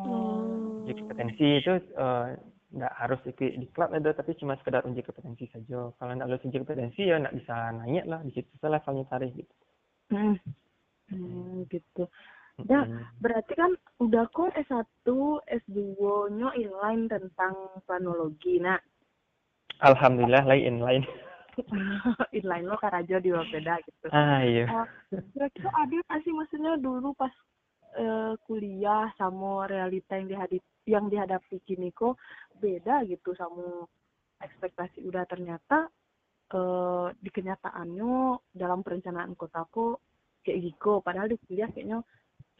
Oh. 0.00 0.80
Uji 0.88 0.96
kompetensi 0.96 1.60
itu 1.60 1.72
eh, 1.76 2.26
nggak 2.74 2.94
harus 2.98 3.20
ikut 3.22 3.54
diklat 3.62 3.90
ada 3.94 4.10
tapi 4.10 4.34
cuma 4.34 4.58
sekedar 4.58 4.82
uji 4.82 5.00
kompetensi 5.06 5.46
saja. 5.54 5.94
Kalau 5.94 6.12
nggak 6.12 6.28
lulus 6.28 6.46
uji 6.46 6.58
kompetensi 6.58 7.06
ya 7.06 7.22
nggak 7.22 7.36
bisa 7.38 7.54
naik 7.78 8.04
lah 8.10 8.20
di 8.26 8.30
situ 8.34 8.50
saja 8.58 8.74
levelnya 8.74 9.04
tarik 9.06 9.32
gitu. 9.38 9.54
Hmm. 10.10 10.36
Hmm, 11.12 11.68
gitu. 11.70 12.10
Dah, 12.64 12.86
Mm-mm. 12.86 13.02
berarti 13.18 13.52
kan 13.58 13.74
udah 13.98 14.30
kok 14.30 14.54
S1, 14.54 15.06
S2-nya 15.66 16.54
inline 16.54 17.10
tentang 17.10 17.54
planologi. 17.82 18.62
Nah, 18.62 18.78
Alhamdulillah 19.82 20.46
lain 20.46 20.78
lain. 20.80 21.02
inline 22.38 22.66
lo 22.66 22.78
karajo 22.78 23.18
di 23.22 23.30
Wapeda 23.30 23.78
gitu. 23.86 24.06
Ah 24.10 24.42
iya. 24.42 24.66
Oh, 24.70 24.86
kira-kira 25.34 25.70
ada 25.70 25.94
nggak 25.94 26.20
sih 26.26 26.32
maksudnya 26.34 26.78
dulu 26.78 27.14
pas 27.14 27.30
eh, 27.98 28.34
kuliah 28.46 29.10
sama 29.14 29.66
realita 29.70 30.18
yang 30.18 30.30
dihadapi 30.30 30.73
yang 30.84 31.08
dihadapi 31.08 31.60
kini 31.64 31.90
kok 31.92 32.20
beda 32.60 33.04
gitu 33.08 33.32
sama 33.36 33.88
ekspektasi. 34.40 35.04
Udah 35.08 35.24
ternyata 35.24 35.88
eh, 36.52 37.08
di 37.16 37.30
kenyataannya 37.32 38.38
dalam 38.52 38.84
perencanaan 38.84 39.32
kotaku 39.34 39.96
kayak 40.44 40.60
gitu 40.60 41.00
padahal 41.00 41.32
di 41.32 41.40
kuliah 41.48 41.72
kayaknya 41.72 42.04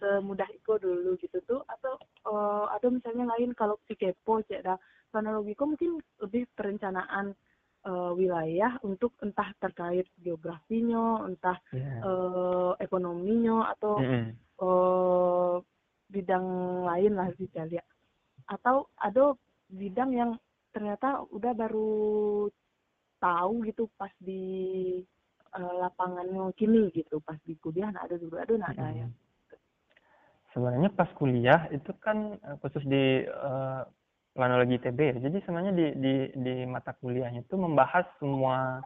semudah 0.01 0.49
itu 0.51 0.73
dulu 0.81 1.17
gitu 1.21 1.39
tuh. 1.45 1.61
Atau 1.69 2.01
eh, 2.01 2.67
atau 2.73 2.89
misalnya 2.89 3.29
lain 3.37 3.53
kalau 3.53 3.77
si 3.85 3.95
kepo 3.95 4.41
cek 4.41 4.65
dah 4.65 4.79
planologi 5.13 5.55
kok 5.55 5.69
mungkin 5.71 6.01
lebih 6.25 6.49
perencanaan 6.57 7.37
eh, 7.85 8.11
wilayah 8.17 8.81
untuk 8.83 9.13
entah 9.21 9.53
terkait 9.61 10.09
geografinya 10.19 11.29
entah 11.29 11.61
Iya. 11.77 12.01
eh, 12.01 12.73
ekonominya 12.81 13.69
atau 13.77 14.01
eh, 14.65 15.57
bidang 16.05 16.47
lain 16.87 17.13
lah 17.19 17.29
bisa 17.37 17.65
lihat 17.69 17.85
atau 18.49 18.89
ada 19.01 19.35
bidang 19.73 20.11
yang 20.13 20.31
ternyata 20.75 21.25
udah 21.31 21.53
baru 21.55 22.49
tahu 23.23 23.65
gitu 23.65 23.89
pas 23.97 24.13
di 24.21 24.43
eh, 25.55 25.75
lapangannya 25.81 26.53
kini 26.59 26.93
gitu 26.93 27.23
pas 27.25 27.39
di 27.47 27.57
kuliah 27.57 27.89
nah 27.89 28.05
ada 28.05 28.21
dulu 28.21 28.37
ada 28.37 28.55
nah 28.59 28.71
ada 28.75 28.91
ya 28.93 29.09
Sebenarnya 30.55 30.95
pas 30.95 31.11
kuliah 31.19 31.67
itu 31.75 31.91
kan 31.99 32.39
eh, 32.39 32.57
khusus 32.63 32.87
di 32.87 33.27
eh, 33.27 33.83
planologi 34.35 34.79
TB 34.79 34.99
ya. 34.99 35.17
Jadi 35.19 35.39
sebenarnya 35.43 35.75
di 35.75 35.87
di 35.99 36.15
di 36.31 36.55
mata 36.63 36.95
kuliahnya 36.95 37.43
itu 37.43 37.59
membahas 37.59 38.07
semua 38.23 38.79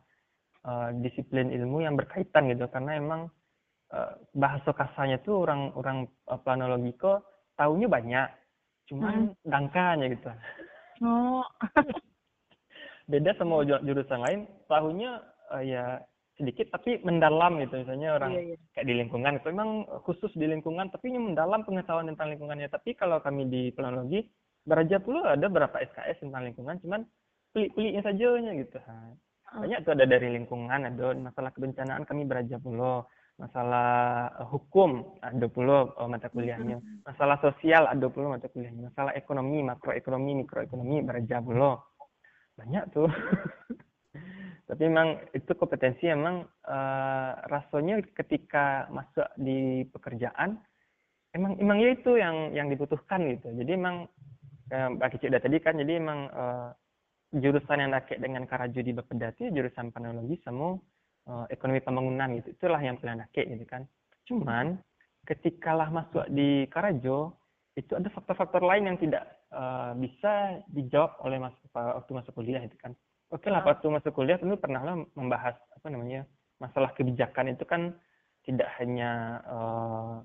eh, 0.65 0.91
disiplin 1.05 1.53
ilmu 1.53 1.85
yang 1.85 1.93
berkaitan 1.93 2.49
gitu 2.49 2.73
karena 2.73 2.97
emang 2.97 3.29
eh, 3.93 4.13
bahasa 4.33 4.73
kasarnya 4.73 5.21
tuh 5.21 5.45
orang 5.45 5.77
orang 5.77 5.99
eh, 6.09 6.41
planologi 6.41 6.97
kok 6.97 7.21
taunya 7.53 7.85
banyak. 7.85 8.29
Cuman 8.89 9.37
dangkanya 9.45 10.07
gitu. 10.11 10.29
oh. 11.05 11.45
Beda 13.13 13.33
sama 13.41 13.65
ju- 13.65 13.81
jurusan 13.85 14.21
lain, 14.21 14.41
tahunya 14.69 15.11
eh, 15.57 15.65
ya 15.65 15.85
sedikit 16.37 16.69
tapi 16.71 17.01
mendalam 17.03 17.57
gitu. 17.61 17.81
Misalnya 17.83 18.21
orang 18.21 18.31
iya 18.37 18.43
iya. 18.53 18.57
kayak 18.77 18.87
di 18.87 18.95
lingkungan 19.01 19.33
itu 19.41 19.47
memang 19.51 19.71
khusus 20.05 20.31
di 20.37 20.47
lingkungan 20.47 20.93
tapi 20.93 21.11
ini 21.11 21.19
mendalam 21.19 21.65
pengetahuan 21.65 22.09
tentang 22.09 22.31
lingkungannya. 22.37 22.69
Tapi 22.69 22.95
kalau 22.95 23.19
kami 23.25 23.49
di 23.49 23.63
planologi 23.75 24.23
beraja 24.69 25.01
pula 25.01 25.35
ada 25.35 25.49
berapa 25.49 25.73
SKS 25.73 26.21
tentang 26.21 26.45
lingkungan 26.45 26.77
cuman 26.85 27.01
pelik-peliknya 27.57 28.03
saja 28.05 28.29
gitu. 28.39 28.79
Ha. 28.85 28.95
banyak 29.49 29.81
tuh 29.81 29.97
ada 29.97 30.05
dari 30.05 30.29
lingkungan 30.37 30.93
ada 30.93 31.17
masalah 31.17 31.49
kebencanaan 31.57 32.05
kami 32.05 32.29
beraja 32.29 32.61
pula 32.61 33.09
masalah 33.39 34.29
uh, 34.35 34.49
hukum 34.51 35.19
ada 35.23 35.47
pula 35.47 35.95
uh, 35.95 36.11
mata 36.11 36.27
kuliahnya. 36.29 36.83
masalah 37.07 37.39
sosial 37.39 37.87
ada 37.87 38.07
pula 38.11 38.35
mata 38.35 38.51
kuliahnya. 38.51 38.91
Masalah 38.91 39.15
ekonomi 39.15 39.63
makroekonomi 39.63 40.45
mikroekonomi 40.45 41.07
beraja 41.07 41.39
pula 41.39 41.79
banyak 42.59 42.85
tuh. 42.91 43.07
Tapi 44.69 44.83
memang 44.85 45.17
itu 45.33 45.49
kompetensi 45.57 46.11
emang 46.11 46.45
uh, 46.69 47.33
rasanya 47.49 48.05
ketika 48.13 48.91
masuk 48.93 49.25
di 49.41 49.87
pekerjaan 49.89 50.61
emang 51.33 51.57
emang 51.63 51.79
ya 51.81 51.95
itu 51.95 52.19
yang 52.19 52.53
yang 52.53 52.69
dibutuhkan 52.69 53.23
gitu. 53.33 53.55
Jadi 53.55 53.71
emang 53.77 54.09
eh, 54.73 54.89
Mbak 54.93 55.09
Kicik 55.17 55.31
udah 55.33 55.43
tadi 55.43 55.57
kan 55.61 55.75
jadi 55.77 55.93
emang 56.01 56.21
uh, 56.33 56.69
jurusan 57.33 57.81
yang 57.81 57.93
nakek 57.93 58.21
dengan 58.21 58.49
Karajo 58.49 58.81
di 58.81 58.93
Bapeda 58.93 59.33
itu 59.37 59.53
jurusan 59.53 59.93
panologi 59.93 60.41
sama 60.45 60.77
uh, 60.77 60.77
ekonomi 61.53 61.81
pembangunan 61.85 62.29
gitu. 62.41 62.57
Itulah 62.57 62.81
yang 62.81 62.97
paling 62.97 63.21
nakek 63.21 63.47
gitu 63.49 63.65
kan. 63.69 63.85
Cuman 64.25 64.81
ketikalah 65.29 65.93
masuk 65.93 66.25
di 66.33 66.65
Karajo 66.73 67.37
itu 67.77 67.93
ada 67.95 68.09
faktor-faktor 68.11 68.65
lain 68.65 68.91
yang 68.91 68.99
tidak 68.99 69.25
uh, 69.55 69.95
bisa 69.95 70.65
dijawab 70.73 71.21
oleh 71.23 71.39
mas 71.39 71.55
waktu 71.73 72.11
masuk 72.11 72.33
kuliah 72.35 72.65
itu 72.65 72.75
kan. 72.81 72.97
Oke 73.29 73.47
okay 73.47 73.51
lah 73.53 73.63
waktu 73.63 73.87
masuk 73.93 74.17
kuliah 74.17 74.41
tentu 74.41 74.57
pernah 74.57 74.81
lah 74.83 74.95
membahas 75.15 75.55
apa 75.77 75.87
namanya 75.93 76.25
masalah 76.59 76.91
kebijakan 76.97 77.55
itu 77.55 77.65
kan 77.69 77.95
tidak 78.43 78.73
hanya 78.81 79.41
uh, 79.47 80.17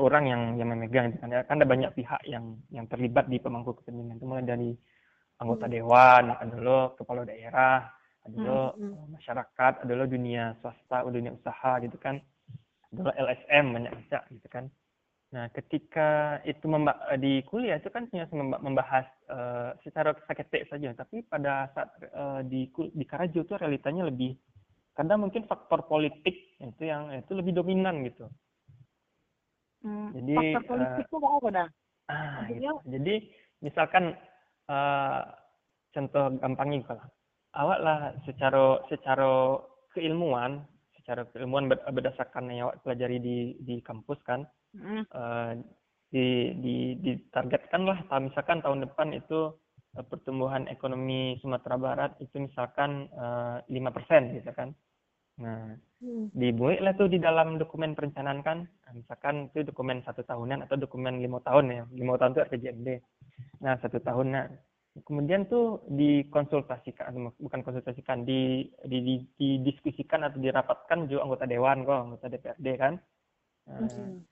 orang 0.00 0.24
yang 0.24 0.42
yang 0.56 0.68
memegang 0.70 1.12
itu 1.12 1.18
kan. 1.20 1.28
Ya 1.32 1.40
kan 1.44 1.60
ada 1.60 1.68
banyak 1.68 1.90
pihak 1.96 2.20
yang 2.28 2.56
yang 2.72 2.84
terlibat 2.88 3.28
di 3.28 3.40
pemangku 3.40 3.76
kepentingan. 3.80 4.16
Itu 4.20 4.28
mulai 4.28 4.44
dari 4.44 4.70
anggota 5.40 5.66
hmm. 5.66 5.74
dewan 5.74 6.24
adalah 6.36 6.82
kepala 6.94 7.22
daerah 7.26 7.90
adalah 8.24 8.72
hmm, 8.74 8.92
hmm. 8.92 9.06
masyarakat 9.20 9.72
adalah 9.84 10.06
dunia 10.08 10.56
swasta 10.64 11.04
dunia 11.08 11.32
usaha 11.36 11.72
gitu 11.84 11.96
kan. 12.00 12.20
Adalah 12.94 13.14
LSM 13.18 13.64
banyak 13.74 13.92
baca 13.92 14.20
gitu 14.32 14.48
kan. 14.48 14.64
Nah 15.34 15.50
ketika 15.50 16.38
itu 16.46 16.64
di 17.18 17.42
kuliah 17.50 17.76
itu 17.76 17.90
kan 17.90 18.06
hanya 18.14 18.30
membahas 18.62 19.06
uh, 19.28 19.74
secara 19.82 20.14
saketek 20.24 20.70
saja. 20.70 20.94
Tapi 20.94 21.26
pada 21.26 21.68
saat 21.74 21.90
uh, 22.14 22.40
di 22.46 22.70
di 22.70 23.04
Karajo 23.04 23.42
itu 23.42 23.54
realitanya 23.58 24.06
lebih 24.06 24.38
kadang 24.94 25.26
mungkin 25.26 25.42
faktor 25.50 25.84
politik 25.90 26.54
itu 26.62 26.82
yang 26.86 27.10
itu 27.10 27.34
lebih 27.34 27.50
dominan 27.50 28.06
gitu. 28.06 28.30
Hmm, 29.84 30.16
jadi 30.16 30.56
faktor 30.56 30.80
politik 30.80 31.04
uh, 31.04 31.08
itu 31.12 31.16
apa 31.20 31.48
dah 31.52 31.68
ah, 32.08 32.48
gitu. 32.48 32.72
jadi 32.88 33.14
misalkan 33.60 34.16
uh, 34.72 35.20
contoh 35.92 36.24
gampangnya 36.40 36.80
kalau 36.88 37.04
awak 37.54 37.78
lah 37.80 37.98
secara 38.26 38.82
secara 38.90 39.58
keilmuan 39.94 40.62
secara 40.98 41.28
keilmuan 41.30 41.68
berdasarkan 41.68 42.50
yang 42.50 42.70
awak 42.70 42.80
pelajari 42.82 43.18
di 43.20 43.38
di 43.60 43.76
kampus 43.84 44.18
kan 44.24 44.48
mm. 44.74 45.04
uh, 45.12 45.52
di 46.08 46.54
di 46.58 46.76
ditargetkan 46.98 47.82
lah 47.84 47.98
misalkan 48.22 48.62
tahun 48.62 48.86
depan 48.88 49.12
itu 49.12 49.52
uh, 49.98 50.04
pertumbuhan 50.06 50.66
ekonomi 50.70 51.36
Sumatera 51.42 51.76
Barat 51.76 52.12
itu 52.18 52.40
misalkan 52.40 53.10
lima 53.68 53.90
uh, 53.90 53.94
persen 53.94 54.34
gitu 54.38 54.50
kan. 54.54 54.70
Nah 55.42 55.74
mm. 55.98 56.32
dibuat 56.32 56.80
lah 56.80 56.94
tuh 56.94 57.10
di 57.10 57.18
dalam 57.18 57.58
dokumen 57.58 57.92
perencanaan 57.98 58.40
kan. 58.46 58.64
Misalkan 58.94 59.50
itu 59.50 59.66
dokumen 59.66 60.06
satu 60.06 60.22
tahunan 60.22 60.64
atau 60.70 60.78
dokumen 60.78 61.18
lima 61.18 61.42
tahun 61.42 61.66
ya. 61.68 61.82
Lima 61.90 62.14
tahun 62.14 62.38
itu 62.38 62.42
RPJMD 62.46 62.88
nah 63.62 63.74
satu 63.80 63.98
tahun 64.02 64.26
nah 64.30 64.46
kemudian 65.02 65.50
tuh 65.50 65.82
dikonsultasikan 65.90 67.34
bukan 67.42 67.60
konsultasikan 67.66 68.22
di, 68.22 68.70
di, 68.86 68.98
di 69.02 69.14
didiskusikan 69.34 70.22
atau 70.22 70.38
dirapatkan 70.38 71.10
juga 71.10 71.26
anggota 71.26 71.50
dewan 71.50 71.82
kok 71.82 71.98
anggota 71.98 72.26
DPRD 72.30 72.66
kan. 72.78 72.94
Nah, 73.66 73.90
hmm. 73.90 74.22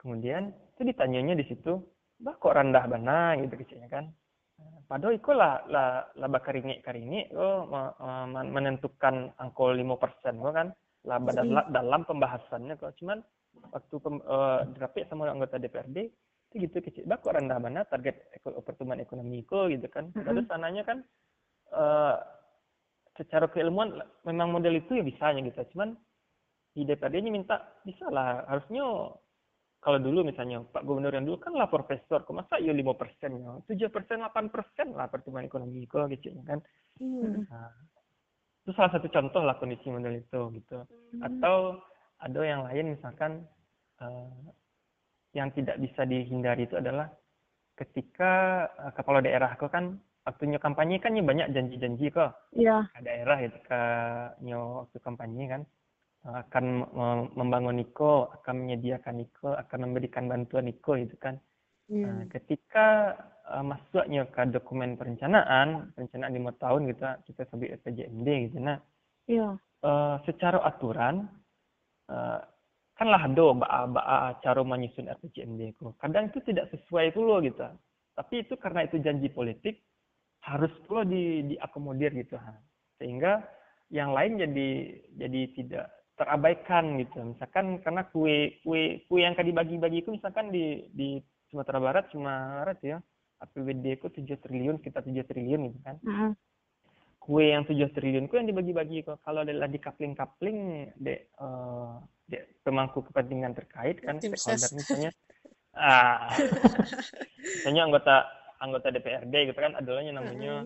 kemudian 0.00 0.48
itu 0.48 0.82
ditanyanya 0.88 1.36
di 1.36 1.44
situ 1.44 1.76
bah 2.24 2.40
kok 2.40 2.56
rendah 2.56 2.88
bana? 2.88 3.36
Gitu 3.36 3.52
kecilnya 3.52 3.92
kan. 3.92 4.08
Nah, 4.56 4.80
padahal 4.88 5.12
itu 5.12 5.30
lah 5.36 5.60
lah 5.68 6.08
lah 6.16 6.40
karingi 6.40 6.80
karingi 6.80 7.28
oh 7.36 7.68
menentukan 8.48 9.36
angko 9.36 9.76
lima 9.76 10.00
persen 10.00 10.40
kok 10.40 10.54
kan 10.56 10.68
lah 11.04 11.20
dalam, 11.20 11.68
dalam 11.68 12.00
pembahasannya 12.08 12.80
kok. 12.80 12.96
Cuman 12.96 13.20
waktu 13.76 13.96
pem, 14.00 14.24
uh, 14.24 14.64
sama 15.04 15.28
anggota 15.28 15.60
DPRD 15.60 16.08
itu 16.48 16.64
gitu 16.64 16.80
kecil 16.80 17.02
bah 17.04 17.20
kok 17.20 17.36
rendah 17.36 17.60
mana 17.60 17.84
target 17.84 18.24
pertumbuhan 18.40 19.04
ekonomi 19.04 19.44
itu 19.44 19.68
gitu 19.68 19.84
kan 19.92 20.08
padahal 20.16 20.48
sananya 20.48 20.82
kan 20.88 20.98
uh, 21.76 22.16
secara 23.20 23.50
keilmuan 23.52 24.00
memang 24.24 24.56
model 24.56 24.80
itu 24.80 24.96
ya 24.96 25.04
bisanya 25.04 25.44
gitu 25.44 25.76
cuman 25.76 25.92
di 26.72 26.86
DPRD 26.88 27.26
nya 27.26 27.32
minta 27.34 27.56
bisa 27.84 28.08
lah 28.08 28.46
harusnya 28.48 29.12
kalau 29.78 29.98
dulu 30.02 30.26
misalnya 30.26 30.66
Pak 30.74 30.82
Gubernur 30.82 31.14
yang 31.14 31.22
dulu 31.22 31.38
kan 31.38 31.54
lah 31.54 31.70
profesor, 31.70 32.26
kok 32.26 32.34
masa 32.34 32.58
ya 32.58 32.74
lima 32.74 32.98
persen 32.98 33.38
ya, 33.38 33.62
tujuh 33.70 33.88
persen, 33.94 34.18
delapan 34.18 34.50
persen 34.50 34.90
lah 34.90 35.06
pertumbuhan 35.06 35.46
ekonomi 35.46 35.86
itu 35.86 35.98
gitu 36.18 36.34
kan. 36.42 36.58
Hmm. 36.98 37.46
Nah, 37.46 37.70
itu 38.66 38.74
salah 38.74 38.90
satu 38.90 39.06
contoh 39.06 39.42
lah 39.46 39.54
kondisi 39.54 39.86
model 39.86 40.18
itu 40.18 40.40
gitu. 40.58 40.82
Hmm. 40.82 41.22
Atau 41.22 41.78
ada 42.18 42.40
yang 42.42 42.66
lain 42.66 42.98
misalkan 42.98 43.46
uh, 44.02 44.50
yang 45.38 45.54
tidak 45.54 45.78
bisa 45.78 46.02
dihindari 46.02 46.66
itu 46.66 46.74
adalah 46.74 47.06
ketika 47.78 48.66
uh, 48.74 48.92
kepala 48.92 49.22
daerah 49.22 49.54
kok 49.54 49.70
kan 49.70 50.02
waktunya 50.26 50.58
kampanye 50.58 50.98
kan 50.98 51.14
ya 51.14 51.22
banyak 51.22 51.54
janji-janji 51.54 52.10
kok 52.10 52.34
iya 52.52 52.84
ke 52.90 53.00
daerah 53.06 53.38
itu 53.38 53.58
ke 53.64 53.80
nyo 54.44 54.84
waktu 54.84 54.98
kampanye 54.98 55.46
kan 55.46 55.62
akan 56.26 56.64
membangun 57.32 57.78
Niko, 57.78 58.28
akan 58.28 58.66
menyediakan 58.66 59.22
Niko, 59.22 59.54
akan 59.54 59.78
memberikan 59.88 60.26
bantuan 60.26 60.66
Niko 60.66 60.98
itu 60.98 61.14
kan. 61.16 61.38
Hmm. 61.88 62.04
Nah, 62.04 62.20
ketika 62.28 63.16
uh, 63.48 63.64
masuknya 63.64 64.28
ke 64.28 64.42
dokumen 64.52 65.00
perencanaan, 65.00 65.94
perencanaan 65.96 66.34
lima 66.34 66.52
tahun 66.60 66.90
gitu, 66.92 67.04
kita 67.32 67.48
sebut 67.48 67.72
RPJMD 67.80 68.28
gitu. 68.50 68.58
Nah, 68.60 68.76
iya. 69.24 69.56
Uh, 69.78 70.18
secara 70.26 70.58
aturan 70.66 71.30
uh, 72.10 72.42
kan 72.98 73.08
lah 73.14 73.30
do 73.30 73.54
ba 73.54 73.86
ba 73.86 74.34
cara 74.42 74.60
menyusun 74.66 75.06
RPJMD 75.06 75.78
itu 75.78 75.94
kadang 76.02 76.34
itu 76.34 76.42
tidak 76.42 76.66
sesuai 76.74 77.14
pula 77.14 77.38
gitu. 77.46 77.62
Tapi 78.18 78.34
itu 78.42 78.58
karena 78.58 78.82
itu 78.90 78.98
janji 78.98 79.30
politik 79.30 79.78
harus 80.42 80.74
pula 80.90 81.06
di 81.06 81.54
diakomodir 81.54 82.10
gitu 82.18 82.34
sehingga 82.98 83.46
yang 83.94 84.10
lain 84.10 84.42
jadi 84.42 84.68
jadi 85.14 85.40
tidak 85.54 85.86
terabaikan 86.18 86.98
gitu. 86.98 87.22
Misalkan 87.22 87.78
karena 87.86 88.02
kue 88.10 88.58
kue 88.66 89.06
kue 89.06 89.22
yang 89.22 89.38
kadi 89.38 89.54
dibagi-bagi 89.54 90.02
itu 90.02 90.10
misalkan 90.18 90.50
di 90.50 90.90
di 90.90 91.22
Sumatera 91.48 91.78
Barat 91.78 92.10
cuma 92.10 92.66
Barat 92.66 92.82
ya 92.82 92.98
APBD 93.38 94.02
itu 94.02 94.10
7 94.10 94.42
triliun 94.42 94.82
kita 94.82 94.98
7 95.06 95.22
triliun 95.22 95.70
gitu 95.70 95.78
kan. 95.86 95.96
Uh 96.02 96.10
-huh. 96.10 96.30
Kue 97.28 97.52
yang 97.52 97.68
7 97.68 97.76
triliun 97.92 98.24
itu 98.24 98.40
yang 98.40 98.48
dibagi-bagi 98.48 99.04
kalau 99.20 99.44
adalah 99.44 99.68
di 99.68 99.76
kapling-kapling 99.76 100.88
de 100.96 101.28
uh, 101.36 102.00
pemangku 102.64 103.04
kepentingan 103.04 103.52
terkait 103.52 104.00
kan 104.00 104.16
stakeholder 104.16 104.72
misalnya. 104.72 105.12
Ah. 105.76 106.32
Misalnya 107.44 107.82
anggota 107.84 108.16
anggota 108.64 108.88
DPRD 108.88 109.52
gitu 109.52 109.60
kan 109.60 109.76
adanya 109.76 110.16
namanya 110.16 110.64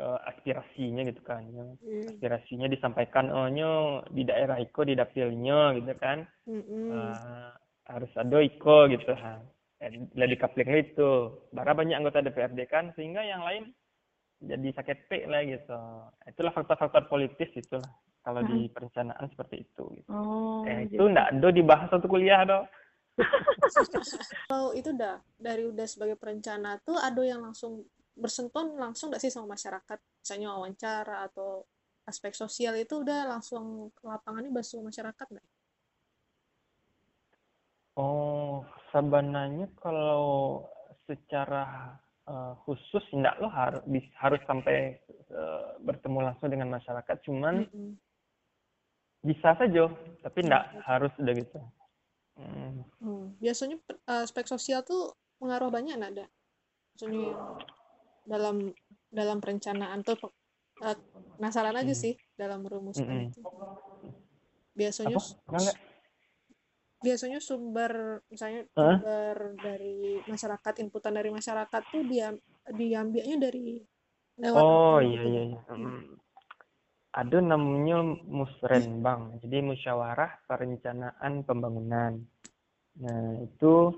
uh, 0.00 0.18
aspirasinya 0.32 1.04
gitu 1.06 1.20
kan 1.22 1.44
mm. 1.44 2.16
aspirasinya 2.16 2.66
disampaikan 2.72 3.28
ohnya 3.28 4.00
di 4.08 4.24
daerah 4.24 4.56
Iko 4.58 4.88
di 4.88 4.96
dapilnya 4.96 5.76
gitu 5.76 5.92
kan. 6.00 6.24
Uh, 6.48 7.52
harus 7.84 8.10
ada 8.16 8.40
Iko 8.40 8.88
gitu 8.88 9.12
kan 9.12 9.44
lah 10.14 10.28
di 10.30 10.36
kapling 10.38 10.70
itu. 10.78 11.10
Bara 11.50 11.74
banyak 11.74 11.98
anggota 11.98 12.22
DPRD 12.22 12.70
kan 12.70 12.94
sehingga 12.94 13.26
yang 13.26 13.42
lain 13.42 13.74
jadi 14.42 14.68
sakit 14.74 14.98
P 15.06 15.10
lah 15.30 15.42
gitu 15.46 15.78
itulah 16.26 16.52
faktor-faktor 16.52 17.06
politis 17.06 17.50
itulah 17.54 17.86
kalau 18.22 18.40
di 18.46 18.70
perencanaan 18.70 19.26
seperti 19.34 19.66
itu 19.66 19.84
gitu. 19.98 20.08
Oh, 20.14 20.62
eh, 20.62 20.86
itu 20.86 21.02
enggak 21.02 21.34
ada 21.34 21.48
dibahas 21.50 21.90
satu 21.90 22.06
kuliah 22.06 22.46
do. 22.46 22.60
Kalau 24.48 24.72
itu 24.72 24.94
udah 24.94 25.20
dari 25.36 25.66
udah 25.66 25.86
sebagai 25.90 26.16
perencana 26.16 26.78
tuh 26.86 26.96
ada 26.96 27.18
yang 27.20 27.42
langsung 27.42 27.82
bersentuhan 28.14 28.78
langsung 28.78 29.10
enggak 29.10 29.26
sih 29.26 29.32
sama 29.34 29.58
masyarakat, 29.58 29.98
misalnya 29.98 30.48
wawancara 30.54 31.26
atau 31.26 31.66
aspek 32.06 32.34
sosial 32.34 32.78
itu 32.78 33.02
udah 33.02 33.26
langsung 33.26 33.90
ke 33.94 34.06
lapangannya 34.06 34.54
basuh 34.54 34.80
masyarakat 34.80 35.26
enggak? 35.34 35.48
Oh, 37.98 38.64
sebenarnya 38.94 39.68
kalau 39.76 40.64
secara 41.04 41.98
uh, 42.28 42.54
khusus 42.66 43.04
enggak 43.14 43.38
lo 43.40 43.48
harus 43.50 43.82
harus 44.18 44.40
sampai 44.46 44.98
uh, 45.32 45.78
bertemu 45.82 46.18
langsung 46.30 46.48
dengan 46.50 46.74
masyarakat, 46.74 47.16
cuman 47.26 47.66
mm 47.66 47.70
-hmm 47.70 47.92
bisa 49.22 49.54
saja 49.54 49.86
tapi 50.20 50.38
enggak 50.42 50.66
hmm. 50.66 50.82
harus 50.82 51.12
udah 51.22 51.34
gitu 51.38 51.58
hmm. 52.42 52.82
Hmm. 52.98 53.24
biasanya 53.38 53.78
aspek 54.26 54.50
sosial 54.50 54.82
tuh 54.82 55.14
pengaruh 55.38 55.70
banyak 55.70 55.94
ada 55.94 56.26
maksudnya 56.92 57.30
dalam 58.26 58.74
dalam 59.14 59.38
perencanaan 59.38 60.02
tuh 60.02 60.18
uh, 60.82 60.98
penasaran 61.38 61.78
aja 61.78 61.94
hmm. 61.94 62.02
sih 62.02 62.14
dalam 62.34 62.66
merumuskan 62.66 63.06
hmm. 63.06 63.26
itu 63.30 63.40
biasanya 64.74 65.16
biasanya 67.02 67.38
sumber 67.42 68.22
misalnya 68.30 68.64
Hah? 68.78 68.96
sumber 69.02 69.36
dari 69.58 70.22
masyarakat 70.26 70.74
inputan 70.86 71.14
dari 71.18 71.30
masyarakat 71.34 71.82
tuh 71.90 72.02
dia 72.06 72.30
diambilnya 72.70 73.36
dari 73.42 73.82
lewat 74.38 74.62
Oh 74.62 74.98
iya 75.02 75.22
gitu 75.22 75.28
iya 75.28 75.42
iya. 75.52 75.60
Hmm. 75.68 76.16
Ada 77.12 77.44
namanya 77.44 78.00
musrenbang, 78.24 79.36
jadi 79.44 79.60
musyawarah 79.60 80.48
perencanaan 80.48 81.44
pembangunan. 81.44 82.24
Nah 83.04 83.36
itu 83.44 83.92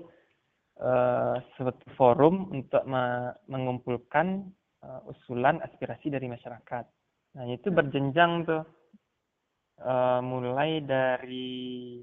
suatu 1.55 1.87
forum 1.95 2.51
untuk 2.51 2.83
me- 2.83 3.31
mengumpulkan 3.47 4.51
eh, 4.83 5.01
usulan 5.07 5.63
aspirasi 5.63 6.11
dari 6.11 6.27
masyarakat. 6.27 6.85
Nah 7.39 7.45
itu 7.47 7.71
berjenjang 7.71 8.43
tuh, 8.43 8.63
Eh, 9.75 10.19
mulai 10.23 10.79
dari 10.87 11.99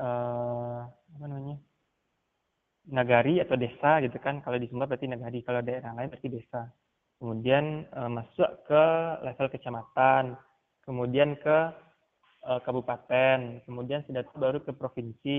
eh, 0.00 0.80
apa 0.88 1.26
namanya 1.30 1.58
nagari 2.84 3.40
atau 3.40 3.56
desa 3.56 4.00
gitu 4.04 4.16
kan. 4.20 4.44
Kalau 4.44 4.56
di 4.60 4.68
Sumbar 4.68 4.88
berarti 4.90 5.08
nagari, 5.08 5.40
kalau 5.40 5.60
daerah 5.64 5.92
lain 5.96 6.10
berarti 6.12 6.28
desa. 6.28 6.68
Kemudian 7.16 7.88
eh, 7.88 8.10
masuk 8.10 8.50
ke 8.68 8.84
level 9.24 9.48
kecamatan, 9.48 10.36
kemudian 10.84 11.38
ke 11.40 11.58
eh, 12.44 12.60
kabupaten, 12.66 13.64
kemudian 13.64 14.04
sudah 14.04 14.20
itu 14.20 14.36
baru 14.36 14.58
ke 14.60 14.72
provinsi, 14.76 15.38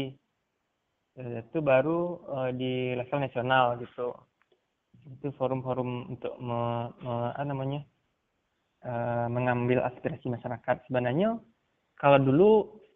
sudah 1.13 1.43
itu 1.45 1.59
baru 1.61 1.99
eh, 2.25 2.51
di 2.57 2.73
level 2.97 3.19
nasional 3.21 3.77
gitu. 3.77 4.09
Itu 5.05 5.29
forum-forum 5.37 6.17
untuk 6.17 6.33
me- 6.41 6.89
me- 7.05 7.33
apa 7.37 7.45
namanya 7.45 7.81
eh, 8.81 9.27
mengambil 9.29 9.85
aspirasi 9.85 10.25
masyarakat. 10.33 10.89
Sebenarnya 10.89 11.37
kalau 12.01 12.17
dulu 12.17 12.49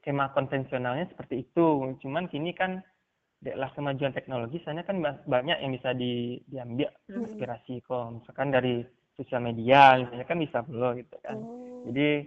skema 0.09 0.33
konvensionalnya 0.33 1.05
seperti 1.13 1.45
itu, 1.45 1.85
cuman 2.01 2.25
kini 2.33 2.57
kan 2.57 2.81
lah 3.45 3.69
kemajuan 3.77 4.09
teknologi, 4.09 4.57
soalnya 4.65 4.81
kan 4.81 5.05
ba- 5.05 5.21
banyak 5.21 5.61
yang 5.61 5.69
bisa 5.69 5.93
di, 5.93 6.41
diambil 6.49 6.89
Hmm. 7.05 7.29
inspirasi 7.29 7.85
kok. 7.85 8.17
Misalkan 8.17 8.49
dari 8.49 8.81
sosial 9.13 9.45
media 9.45 10.01
misalnya 10.01 10.25
kan 10.25 10.41
bisa 10.41 10.65
dulu 10.65 10.97
gitu 10.97 11.13
kan. 11.21 11.37
Oh. 11.37 11.85
jadi 11.85 12.25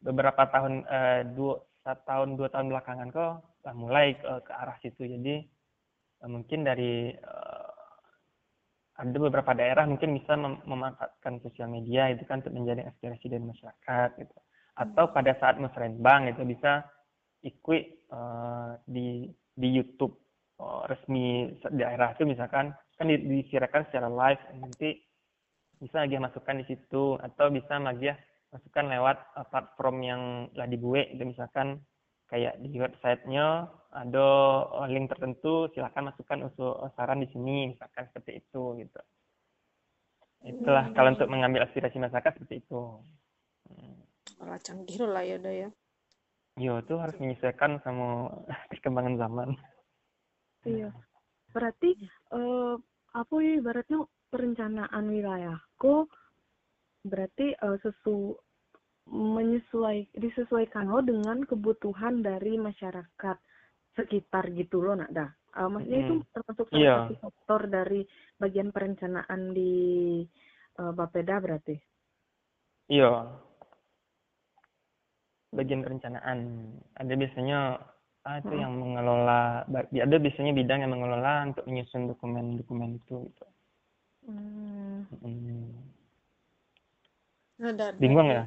beberapa 0.00 0.48
tahun 0.48 0.88
eh, 0.88 1.20
dua 1.36 1.60
satu 1.84 2.02
tahun 2.08 2.28
dua 2.40 2.48
tahun 2.48 2.72
belakangan 2.72 3.08
kok 3.12 3.32
lah 3.66 3.74
mulai 3.76 4.16
ke, 4.16 4.30
ke 4.48 4.52
arah 4.56 4.76
situ. 4.80 5.04
Jadi 5.04 5.44
eh, 6.24 6.28
mungkin 6.32 6.64
dari 6.64 7.12
eh, 7.12 7.70
ada 8.96 9.14
beberapa 9.20 9.52
daerah 9.52 9.84
mungkin 9.84 10.16
bisa 10.16 10.32
mem- 10.32 10.64
memanfaatkan 10.64 11.44
sosial 11.44 11.68
media 11.68 12.08
itu 12.08 12.24
kan 12.24 12.40
untuk 12.40 12.56
menjadi 12.56 12.88
aspirasi 12.88 13.28
dari 13.28 13.44
masyarakat 13.44 14.08
gitu. 14.16 14.36
Atau 14.80 15.12
pada 15.12 15.36
saat 15.36 15.60
musrenbang 15.60 16.32
itu 16.32 16.42
bisa 16.42 16.86
ikut 17.42 17.82
eh, 18.10 18.70
di 18.86 19.30
di 19.54 19.68
YouTube 19.70 20.14
eh, 20.58 20.82
resmi 20.90 21.54
daerah 21.74 22.14
itu 22.14 22.24
misalkan 22.26 22.74
kan 22.98 23.06
di- 23.06 23.22
disiarkan 23.22 23.86
secara 23.88 24.08
live 24.10 24.42
nanti 24.58 24.98
bisa 25.78 26.02
lagi 26.02 26.18
masukkan 26.18 26.58
di 26.58 26.66
situ 26.66 27.14
atau 27.22 27.46
bisa 27.54 27.78
lagi 27.78 28.10
masukkan 28.50 28.90
lewat 28.90 29.16
eh, 29.38 29.46
platform 29.50 29.96
yang 30.02 30.22
lah 30.58 30.66
dibuat 30.66 31.06
itu 31.14 31.22
misalkan 31.22 31.78
kayak 32.28 32.60
di 32.60 32.76
websitenya 32.76 33.72
ada 33.88 34.28
link 34.92 35.08
tertentu 35.08 35.72
silakan 35.72 36.12
masukkan 36.12 36.44
usul 36.44 36.76
saran 36.92 37.24
di 37.24 37.28
sini 37.32 37.72
misalkan 37.72 38.04
seperti 38.12 38.44
itu 38.44 38.76
gitu 38.84 39.00
itulah 40.44 40.86
Hmm. 40.86 40.94
kalau 40.94 41.08
untuk 41.16 41.28
mengambil 41.32 41.64
aspirasi 41.64 41.98
masyarakat 41.98 42.36
seperti 42.36 42.62
itu 42.62 43.00
Hmm. 43.68 44.00
Malah 44.40 44.60
canggih 44.64 44.96
lah 45.04 45.20
ya 45.20 45.36
udah 45.36 45.54
ya. 45.66 45.68
Yo 46.58 46.82
tuh 46.84 46.98
harus 46.98 47.14
menyesuaikan 47.22 47.78
sama 47.86 48.28
perkembangan 48.70 49.16
zaman. 49.16 49.48
Iya. 50.66 50.90
Berarti 51.54 51.94
eh 52.34 52.74
apa 53.14 53.34
ya 53.40 53.52
ibaratnya 53.56 54.04
perencanaan 54.28 55.04
wilayahku 55.08 56.04
berarti 57.06 57.56
eh, 57.56 57.76
sesu 57.80 58.36
menyesuai 59.08 60.12
disesuaikan 60.12 60.92
lo 60.92 61.00
dengan 61.00 61.40
kebutuhan 61.48 62.20
dari 62.20 62.60
masyarakat 62.60 63.36
sekitar 63.96 64.52
gitu 64.52 64.84
loh 64.84 64.98
nak 65.00 65.10
dah. 65.14 65.30
Eh, 65.56 65.68
maksudnya 65.70 66.00
itu 66.04 66.14
Mm. 66.20 66.26
termasuk 66.34 66.66
salah 66.68 66.82
Iya. 66.82 66.96
satu 67.08 67.14
faktor 67.22 67.60
dari 67.72 68.00
bagian 68.36 68.68
perencanaan 68.74 69.54
di 69.54 69.72
eh, 70.78 70.92
Bapeda 70.92 71.40
berarti. 71.40 71.74
Iya. 72.90 73.30
Bagian 75.48 75.80
perencanaan 75.80 76.38
ada 76.92 77.12
biasanya 77.16 77.80
ah, 78.28 78.36
itu 78.36 78.52
Mm. 78.52 78.60
yang 78.60 78.72
mengelola 78.76 79.64
ba- 79.64 79.88
ada 79.88 80.16
biasanya 80.20 80.52
bidang 80.52 80.84
yang 80.84 80.92
mengelola 80.92 81.48
untuk 81.48 81.64
menyusun 81.64 82.12
dokumen-dokumen 82.12 83.00
itu 83.00 83.32
gitu. 83.32 83.46
Hmm. 84.28 85.08
Hmm. 85.24 85.72
Nah, 87.58 87.72
dan 87.72 87.96
Bingung 87.96 88.28
ya? 88.28 88.44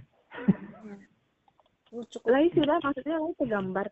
Cukup 1.91 2.29
Lah 2.31 2.41
itu 2.45 2.61
sudah 2.61 2.77
maksudnya 2.79 3.17
lo 3.19 3.33
gambar 3.35 3.87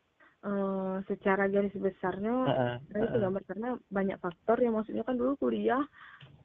eh, 0.46 0.96
secara 1.10 1.52
garis 1.52 1.76
besarnya 1.76 2.36
Heeh, 2.48 2.74
Nah, 2.90 3.00
itu 3.06 3.12
heeh. 3.12 3.22
gambar 3.22 3.42
karena 3.44 3.70
banyak 3.92 4.18
faktor 4.24 4.58
ya 4.62 4.70
maksudnya 4.72 5.04
kan 5.04 5.18
dulu 5.20 5.36
kuliah 5.38 5.84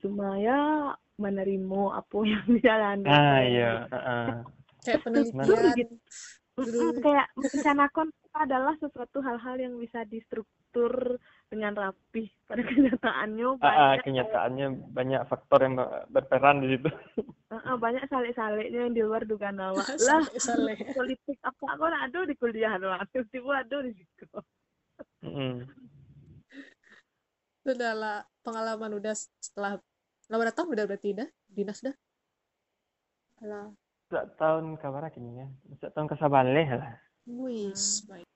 cuma 0.02 0.36
ya 0.36 0.92
menerima 1.16 1.82
apa 1.94 2.16
yang 2.26 2.44
dijalani. 2.58 3.06
Ah 3.06 3.40
iya, 3.40 3.72
heeh. 3.88 4.28
kayak 4.84 4.98
Betul 5.00 5.12
penelitian 5.30 5.76
gitu. 5.78 5.94
Dulu. 6.54 7.02
kayak 7.02 7.26
merencanakan 7.34 8.06
adalah 8.34 8.74
sesuatu 8.78 9.18
hal-hal 9.22 9.56
yang 9.58 9.74
bisa 9.78 10.06
distruktur 10.06 11.18
dengan 11.50 11.74
rapi. 11.74 12.30
Pada 12.46 12.62
kenyataannya 12.70 13.46
Ah, 13.58 13.66
ah, 13.66 13.74
banyak 13.94 14.02
kenyataannya 14.06 14.66
banyak 14.90 15.20
faktor 15.26 15.58
yang 15.66 15.74
ber- 15.74 16.06
berperan 16.10 16.62
di 16.62 16.78
situ. 16.78 16.90
eh, 17.50 17.54
eh, 17.70 17.76
banyak 17.78 18.04
salik-saliknya 18.06 18.86
yang 18.86 18.94
di 18.94 19.02
luar 19.02 19.26
dugaan 19.26 19.58
awak. 19.66 19.86
lah 19.98 20.22
Saleh. 20.38 20.78
politik 20.94 21.38
apa 21.42 21.64
aku 21.74 21.82
ada 21.90 22.18
di 22.22 22.34
kuliah 22.38 22.74
doang 22.78 23.02
tiba-tiba 23.10 23.66
ada 23.66 23.76
di 23.82 23.92
situ. 23.94 24.26
Mm-mm. 25.26 25.66
itu 27.64 27.70
adalah 27.72 28.28
pengalaman 28.44 28.92
udah 29.00 29.16
setelah 29.16 29.80
lah 30.28 30.36
berapa 30.36 30.52
tahun 30.52 30.76
udah 30.76 30.84
berarti 30.84 31.16
dah 31.16 31.28
dinas 31.48 31.80
dah 31.80 31.96
lah 33.40 33.72
Sejak 34.08 34.36
tahun 34.36 34.76
kabar 34.78 35.08
kini 35.10 35.40
ya. 35.40 35.48
Sejak 35.80 35.92
tahun 35.96 36.08
kesabaleh 36.12 36.68
lah. 36.76 36.92
wis 37.24 38.04
baik 38.04 38.28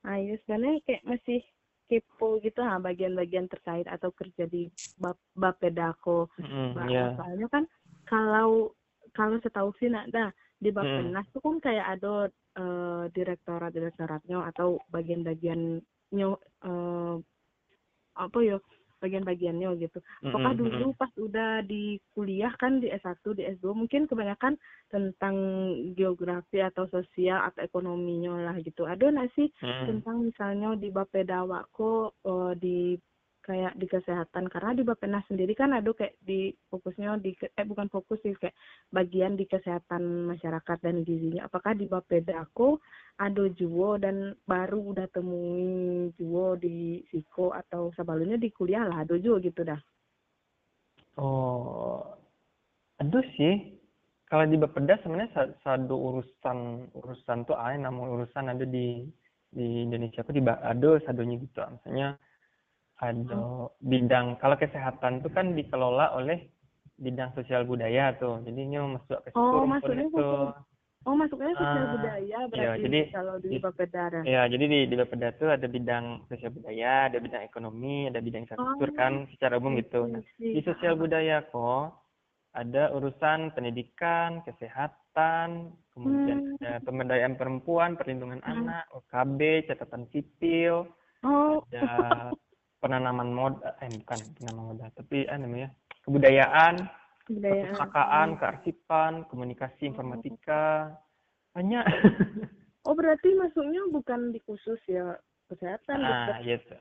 Nah, 0.00 0.16
ya 0.16 0.32
sebenarnya 0.48 0.80
kayak 0.88 1.04
masih 1.04 1.44
kepo 1.92 2.40
gitu 2.40 2.64
ha 2.64 2.80
bagian-bagian 2.80 3.50
terkait 3.52 3.84
atau 3.84 4.08
kerja 4.16 4.48
di 4.48 4.72
bap 4.96 5.20
Bapedako. 5.36 6.32
Mm-mm, 6.40 6.72
Bah, 6.72 6.88
Iya. 6.88 7.20
Soalnya 7.20 7.46
kan 7.52 7.64
kalau 8.08 8.72
kalau 9.12 9.36
setahu 9.44 9.74
sih 9.76 9.92
nak 9.92 10.08
dah 10.08 10.32
di 10.56 10.72
Bappenas 10.72 11.26
tuh 11.34 11.44
kan 11.44 11.60
kayak 11.60 12.00
ada 12.00 12.32
eh, 12.56 13.04
direktorat-direktoratnya 13.12 14.40
atau 14.54 14.80
bagian-bagiannya 14.88 16.28
eh, 16.64 17.16
apa 18.16 18.38
ya 18.40 18.56
bagian-bagiannya 19.00 19.68
gitu. 19.80 19.98
Apakah 20.28 20.52
dulu 20.54 20.92
pas 20.94 21.10
udah 21.16 21.64
di 21.64 21.98
kuliah 22.12 22.52
kan 22.60 22.78
di 22.78 22.92
S1, 22.92 23.24
di 23.34 23.48
S2 23.58 23.72
mungkin 23.72 24.04
kebanyakan 24.06 24.60
tentang 24.92 25.36
geografi 25.96 26.60
atau 26.60 26.86
sosial 26.92 27.40
atau 27.48 27.64
ekonominya 27.64 28.52
lah 28.52 28.56
gitu. 28.60 28.84
Ada 28.84 29.10
nggak 29.10 29.32
sih 29.34 29.48
Mm-mm. 29.64 29.86
tentang 29.88 30.16
misalnya 30.28 30.76
di 30.76 30.92
Bapeda 30.92 31.42
Wako 31.48 32.14
eh, 32.22 32.52
di 32.60 32.78
kayak 33.50 33.74
di 33.74 33.90
kesehatan 33.90 34.46
karena 34.46 34.78
di 34.78 34.86
Bappenas 34.86 35.26
sendiri 35.26 35.58
kan 35.58 35.74
ada 35.74 35.90
kayak 35.90 36.14
di 36.22 36.54
fokusnya 36.70 37.18
di 37.18 37.34
eh 37.34 37.66
bukan 37.66 37.90
fokus 37.90 38.22
sih 38.22 38.38
kayak 38.38 38.54
bagian 38.94 39.34
di 39.34 39.42
kesehatan 39.50 40.30
masyarakat 40.30 40.78
dan 40.78 41.02
gizinya 41.02 41.50
apakah 41.50 41.74
di 41.74 41.90
Bapeda 41.90 42.46
aku 42.46 42.78
ada 43.18 43.50
juwo 43.58 43.98
dan 43.98 44.38
baru 44.46 44.94
udah 44.94 45.10
temui 45.10 46.14
juwo 46.14 46.54
di 46.54 47.02
Siko 47.10 47.50
atau 47.50 47.90
sebelumnya 47.98 48.38
di 48.38 48.54
kuliah 48.54 48.86
lah 48.86 49.02
ada 49.02 49.18
juwo 49.18 49.42
gitu 49.42 49.66
dah 49.66 49.82
Oh, 51.18 52.00
aduh 52.96 53.24
sih. 53.36 53.76
Kalau 54.30 54.46
di 54.46 54.56
Bapeda 54.56 54.94
sebenarnya 55.02 55.34
sa- 55.34 55.56
satu 55.66 55.98
urusan 55.98 56.88
urusan 56.94 57.44
tuh 57.44 57.58
ada 57.58 57.76
namun 57.76 58.14
urusan 58.14 58.46
ada 58.46 58.62
di 58.62 59.10
di 59.50 59.84
Indonesia 59.84 60.22
tuh 60.22 60.32
di 60.32 60.42
ada 60.46 61.02
sadonya 61.02 61.34
gitu. 61.42 61.58
Misalnya 61.60 62.14
ada 63.00 63.40
bidang 63.80 64.36
kalau 64.36 64.54
kesehatan 64.54 65.20
tuh 65.20 65.32
kan 65.32 65.52
dikelola 65.52 66.12
oleh 66.12 66.52
bidang 66.96 67.32
sosial 67.32 67.64
budaya 67.64 68.12
tuh. 68.14 68.44
Jadinya 68.44 68.84
masuk 68.86 69.24
ke 69.24 69.32
situ 69.32 69.40
Oh, 69.40 69.64
masuknya 69.64 70.04
itu. 70.04 70.28
oh 71.00 71.14
masuknya 71.16 71.56
sosial 71.56 71.80
Ah, 71.80 71.92
budaya 71.96 72.20
iya, 72.20 72.40
berarti 72.44 72.80
jadi- 72.84 73.08
kalau 73.08 73.34
di 73.40 73.48
di- 73.48 73.58
Bapeda 73.58 74.02
dah 74.10 74.22
Ya, 74.22 74.42
jadi 74.44 74.64
di 74.66 74.78
di 74.84 74.94
Bapeda 74.94 75.32
tuh 75.32 75.48
ada 75.48 75.64
bidang 75.64 76.28
sosial 76.28 76.52
budaya, 76.52 77.08
ada 77.08 77.16
bidang 77.16 77.40
ekonomi, 77.42 78.04
ada 78.04 78.20
bidang 78.20 78.44
infrastruktur 78.44 78.90
Oh, 78.90 78.94
kan 78.94 79.12
secara 79.32 79.56
umum 79.56 79.74
gitu. 79.74 80.04
Nah, 80.04 80.20
di 80.36 80.60
sosial 80.60 80.94
budaya 80.94 81.40
kok 81.42 81.96
ada 82.52 82.92
urusan 82.92 83.54
pendidikan, 83.54 84.44
kesehatan, 84.44 85.72
kemudian 85.90 86.36
Hmm. 86.36 86.56
ada 86.60 86.82
pemberdayaan 86.82 87.34
perempuan, 87.34 87.96
perlindungan 87.96 88.44
Hmm. 88.44 88.68
anak, 88.68 88.84
OKB, 88.92 89.40
catatan 89.64 90.04
sipil, 90.10 90.84
Oh, 91.22 91.64
ada 91.70 92.32
penanaman 92.80 93.30
mod 93.30 93.60
eh 93.62 93.90
bukan 94.02 94.18
penanaman 94.36 94.64
modal 94.74 94.90
tapi 94.96 95.28
apa 95.28 95.36
namanya 95.36 95.68
kebudayaan 96.08 96.74
kebudayaan. 97.28 97.60
perpustakaan 97.76 98.28
kearsipan 98.40 99.12
komunikasi 99.28 99.82
informatika 99.86 100.96
banyak. 101.54 101.84
Oh, 102.88 102.96
berarti 102.96 103.36
masuknya 103.36 103.84
bukan 103.92 104.32
di 104.32 104.40
khusus 104.48 104.80
ya 104.88 105.12
kesehatan, 105.52 106.00
ah 106.00 106.40
gitu. 106.40 106.72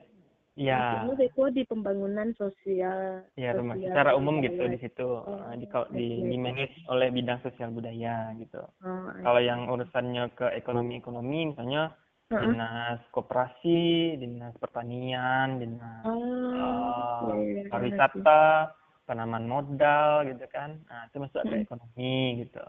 Ya 0.56 1.04
Masuknya 1.04 1.28
Deko 1.28 1.44
di 1.52 1.64
pembangunan 1.68 2.32
sosial. 2.40 3.28
ya 3.36 3.52
rumah 3.52 3.76
sosial 3.76 3.92
secara 3.92 4.12
umum 4.16 4.40
gitu 4.40 4.64
budaya. 4.64 4.74
di 4.76 4.80
situ. 4.80 5.10
Oh, 5.12 5.40
eh, 5.52 5.60
di 5.60 5.68
di, 5.92 6.08
di 6.24 6.38
manage 6.40 6.76
oleh 6.88 7.12
bidang 7.12 7.44
sosial 7.44 7.76
budaya 7.76 8.32
gitu. 8.40 8.64
Oh, 8.64 9.12
kalau 9.12 9.42
yang 9.44 9.68
urusannya 9.68 10.24
ke 10.40 10.48
ekonomi 10.56 11.04
ekonomi 11.04 11.52
misalnya 11.52 11.92
Heeh. 12.30 12.46
dinas 12.46 13.02
koperasi 13.10 13.82
dinas 14.22 14.54
pertanian 14.62 15.58
dinas 15.58 16.06
Oh, 16.06 17.34
oke, 17.34 17.42
ngerti. 17.42 17.70
pariwisata 17.74 18.70
penanaman 19.10 19.50
modal 19.50 20.30
gitu 20.30 20.46
kan 20.54 20.78
nah 20.86 21.10
itu 21.10 21.18
masuk 21.18 21.42
ke 21.42 21.56
Mm. 21.58 21.66
ekonomi 21.66 22.18
gitu 22.46 22.62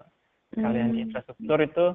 kalau 0.56 0.76
yang 0.80 0.90
di 0.90 1.04
Hmm. 1.04 1.04
infrastruktur 1.04 1.58
itu 1.60 1.86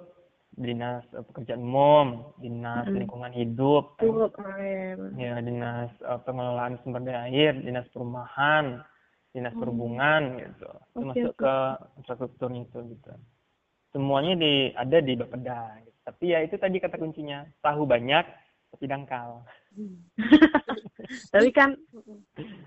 dinas 0.62 1.02
eh, 1.18 1.26
pekerjaan 1.26 1.66
umum 1.66 2.08
dinas 2.38 2.86
Mm. 2.86 3.02
lingkungan 3.02 3.34
hidup 3.34 3.98
kan. 3.98 4.14
Oh, 4.14 4.30
iya, 4.62 4.94
benar. 4.94 5.18
ya 5.18 5.34
dinas 5.42 5.90
eh, 6.06 6.20
pengelolaan 6.22 6.78
sumber 6.86 7.02
daya 7.02 7.26
air 7.34 7.58
dinas 7.58 7.90
perumahan 7.90 8.86
dinas 9.34 9.58
Hmm. 9.58 9.62
perhubungan 9.66 10.22
gitu 10.38 10.70
itu 10.70 11.02
Oke, 11.02 11.06
masuk 11.10 11.34
oke. 11.34 11.42
ke 11.42 11.56
infrastrukturnya 11.98 12.62
itu 12.70 12.80
gitu 12.94 13.14
semuanya 13.90 14.38
di 14.38 14.54
ada 14.78 14.98
di 15.02 15.14
Bapeda. 15.18 15.82
Tapi 16.06 16.32
ya 16.32 16.40
itu 16.46 16.56
tadi 16.56 16.78
kata 16.78 16.96
kuncinya 16.96 17.50
tahu 17.60 17.84
banyak 17.84 18.24
tapi 18.72 18.86
dangkal 18.86 19.42
Tapi 21.34 21.50
kan 21.52 21.76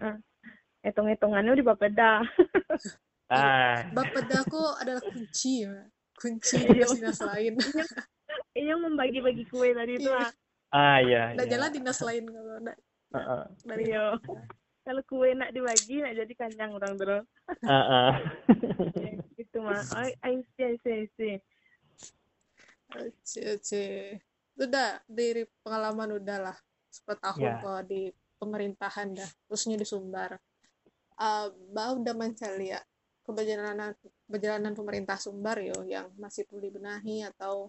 eh, 0.04 0.16
hitung-hitungannya 0.84 1.56
di 1.56 1.64
Bapeda. 1.64 2.20
ah 3.34 3.80
Bapedaku 3.92 4.62
adalah 4.78 5.02
kunci 5.02 5.64
ya. 5.64 5.88
Kunci 6.12 6.58
Iya. 6.58 6.86
dinas 6.92 7.20
lain. 7.24 7.54
Iya 8.52 8.74
membagi-bagi 8.76 9.44
kue 9.48 9.72
tadi 9.72 9.96
itu 9.96 10.10
Iya. 10.10 10.28
ah. 10.28 10.32
ah 10.74 10.98
ya, 11.00 11.22
Nah, 11.32 11.44
ya. 11.46 11.50
jalan 11.56 11.70
dinas 11.72 11.98
lain 12.04 12.24
kalau 12.28 12.52
ada 12.60 12.74
Heeh. 13.14 13.42
dari 13.64 13.84
Iya. 13.88 14.04
Kalau 14.84 15.02
kue 15.04 15.28
nak 15.36 15.52
dibagi 15.52 16.00
nak 16.00 16.12
jadi 16.16 16.32
kanyang 16.36 16.72
orang 16.76 16.94
terus. 16.96 17.24
Heeh. 17.64 18.10
Ya, 18.98 19.12
gitu 19.38 19.62
mah. 19.62 19.80
Oh, 19.94 20.08
I 20.26 20.42
see, 20.56 20.64
I 20.64 20.74
see, 20.82 20.94
I 20.94 21.06
see. 21.16 21.34
Oce. 22.96 24.20
Udah 24.58 25.02
dari 25.06 25.44
pengalaman 25.62 26.16
udah 26.18 26.38
lah 26.50 26.56
sepetahun 26.88 27.44
Ya. 27.44 27.60
kok 27.60 27.82
di 27.86 28.08
pemerintahan 28.40 29.12
dah, 29.12 29.30
khususnya 29.46 29.76
di 29.76 29.86
Sumbar. 29.86 30.40
Uh, 31.18 31.50
Bau 31.74 31.98
udah 31.98 32.14
mencari 32.14 32.70
ya 32.70 32.80
keberjalanan 33.26 33.92
perjalanan 34.24 34.72
pemerintah 34.72 35.18
Sumbar 35.20 35.60
yo 35.60 35.84
yang 35.84 36.08
masih 36.16 36.46
perlu 36.48 36.64
dibenahi 36.64 37.26
atau 37.26 37.68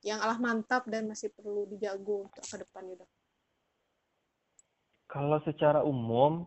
yang 0.00 0.16
alah 0.24 0.40
mantap 0.40 0.88
dan 0.88 1.04
masih 1.04 1.28
perlu 1.34 1.68
dijago 1.68 2.24
untuk 2.30 2.40
ke 2.46 2.56
depan 2.64 2.82
gitu. 2.88 3.04
Kalau 5.10 5.42
secara 5.44 5.84
umum 5.84 6.46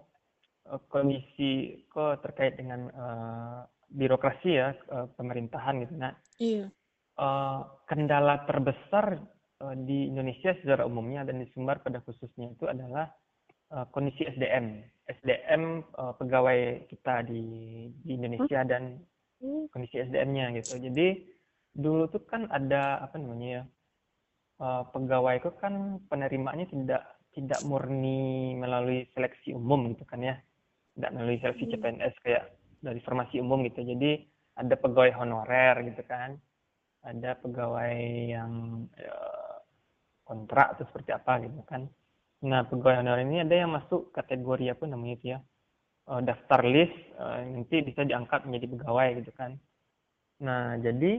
eh, 0.65 0.81
kondisi 0.89 1.83
kok 1.91 2.25
terkait 2.25 2.57
dengan 2.57 2.89
eh, 2.89 3.59
birokrasi 3.93 4.49
ya 4.49 4.73
eh, 4.73 5.07
pemerintahan 5.13 5.85
gitu 5.85 5.93
nah 5.93 6.17
Iya. 6.41 6.73
Eh, 7.19 7.59
kendala 7.89 8.45
terbesar 8.49 9.19
eh, 9.61 9.75
di 9.85 10.09
Indonesia 10.09 10.55
secara 10.61 10.87
umumnya 10.87 11.25
dan 11.27 11.41
di 11.41 11.47
Sumbar 11.53 11.81
pada 11.81 12.01
khususnya 12.01 12.53
itu 12.53 12.65
adalah 12.69 13.09
eh, 13.73 13.85
kondisi 13.91 14.25
SDM 14.27 14.81
SDM 15.03 15.83
pegawai 16.15 16.87
kita 16.87 17.27
di 17.27 17.43
di 18.07 18.15
Indonesia 18.15 18.63
dan 18.63 19.03
Hmm. 19.43 19.67
kondisi 19.75 19.99
SDM-nya 19.99 20.55
gitu. 20.55 20.79
Jadi 20.79 21.27
dulu 21.75 22.07
tuh 22.07 22.23
kan 22.23 22.47
ada 22.47 23.03
apa 23.03 23.19
namanya 23.19 23.49
ya 23.59 23.63
pegawai 24.95 25.43
itu 25.43 25.51
kan 25.59 25.99
penerimaannya 26.07 26.71
tidak 26.71 27.03
tidak 27.35 27.59
murni 27.65 28.55
melalui 28.55 29.09
seleksi 29.11 29.51
umum 29.51 29.91
gitu 29.91 30.05
kan 30.07 30.21
ya, 30.23 30.35
tidak 30.95 31.11
melalui 31.11 31.37
seleksi 31.43 31.65
Hmm. 31.67 31.71
CPNS 31.75 32.15
kayak 32.23 32.43
dari 32.79 32.99
formasi 33.03 33.41
umum 33.41 33.65
gitu. 33.67 33.81
Jadi 33.83 34.23
ada 34.55 34.75
pegawai 34.77 35.11
honorer 35.17 35.81
gitu 35.91 36.03
kan, 36.05 36.37
ada 37.03 37.35
pegawai 37.35 37.95
yang 38.31 38.51
eh, 38.95 39.57
kontrak 40.23 40.75
atau 40.75 40.87
seperti 40.87 41.11
apa 41.11 41.43
gitu 41.43 41.61
kan. 41.67 41.83
Nah 42.47 42.63
pegawai 42.67 43.03
honorer 43.03 43.27
ini 43.27 43.43
ada 43.43 43.55
yang 43.55 43.71
masuk 43.75 44.11
kategori 44.15 44.71
apa 44.71 44.83
namanya 44.87 45.15
itu 45.19 45.27
ya? 45.35 45.39
eh, 46.11 46.21
daftar 46.23 46.61
list 46.63 46.95
eh, 46.95 47.39
nanti 47.51 47.75
bisa 47.83 48.01
diangkat 48.07 48.47
menjadi 48.47 48.65
pegawai 48.75 49.07
gitu 49.19 49.31
kan. 49.35 49.51
Nah 50.43 50.79
jadi 50.79 51.13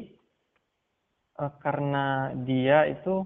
eh, 1.40 1.52
karena 1.60 2.32
dia 2.48 2.88
itu 2.88 3.24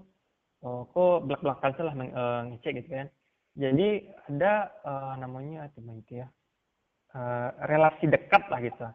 kok 0.58 1.22
belak 1.22 1.38
belakan 1.38 1.72
salah 1.78 1.94
ngecek 1.94 2.82
gitu 2.82 2.90
kan. 2.90 3.08
Jadi 3.54 4.10
ada 4.26 4.74
namanya 5.22 5.70
apa 5.70 5.78
itu 5.78 6.18
ya 6.18 6.26
relasi 7.62 8.10
dekat 8.10 8.42
lah 8.50 8.58
gitu. 8.58 8.86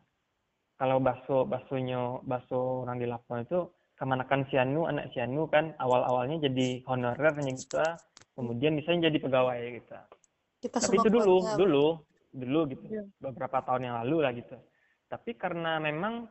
Kalau 0.73 0.97
bakso 0.97 1.45
baksonya 1.45 2.19
bakso 2.25 2.83
orang 2.83 2.97
di 2.97 3.05
Lampung 3.05 3.45
itu 3.45 3.69
kemanakan 3.93 4.49
si 4.49 4.57
Anu 4.57 4.89
anak 4.89 5.13
si 5.13 5.21
Anu 5.21 5.45
kan 5.45 5.77
awal 5.77 6.01
awalnya 6.01 6.49
jadi 6.49 6.81
honorer 6.89 7.37
hanya 7.37 7.53
gitu 7.53 7.77
kemudian 8.33 8.73
bisa 8.73 8.97
jadi 8.97 9.13
pegawai 9.21 9.59
gitu. 9.79 9.93
Kita 10.65 10.81
tapi 10.81 10.97
itu 10.97 11.09
dulu 11.13 11.45
keluarga. 11.45 11.57
dulu 11.61 11.85
dulu 12.33 12.59
gitu 12.73 12.85
Iya. 12.89 13.03
beberapa 13.21 13.61
tahun 13.61 13.85
yang 13.85 13.95
lalu 14.01 14.17
lah 14.25 14.31
gitu. 14.33 14.57
Tapi 15.05 15.37
karena 15.37 15.77
memang 15.77 16.25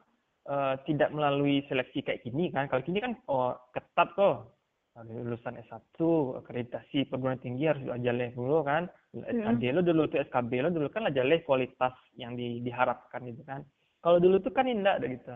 eh, 0.51 0.75
tidak 0.91 1.15
melalui 1.15 1.63
seleksi 1.71 2.03
kayak 2.03 2.27
gini 2.27 2.51
kan 2.51 2.67
kalau 2.67 2.83
gini 2.83 2.99
kan 2.99 3.15
oh 3.31 3.55
ketat 3.71 4.11
kok. 4.19 4.59
Lulusan 4.93 5.57
S1 5.57 5.97
akreditasi 6.45 7.09
perguruan 7.09 7.41
tinggi 7.41 7.65
harus 7.65 7.81
ajaleh 7.89 8.29
dulu 8.37 8.61
kan. 8.61 8.85
SKD 9.17 9.73
lo 9.73 9.81
dulu 9.81 10.05
tuh 10.05 10.21
SKB 10.29 10.51
lo 10.61 10.69
dulu 10.69 10.93
kan 10.93 11.09
ajaleh 11.09 11.41
kualitas 11.49 11.97
yang 12.13 12.37
di- 12.37 12.61
diharapkan 12.61 13.25
gitu 13.25 13.41
kan 13.41 13.65
kalau 14.03 14.19
dulu 14.19 14.43
tuh 14.43 14.51
kan 14.51 14.67
indah 14.67 14.99
ada 14.99 15.07
gitu. 15.07 15.31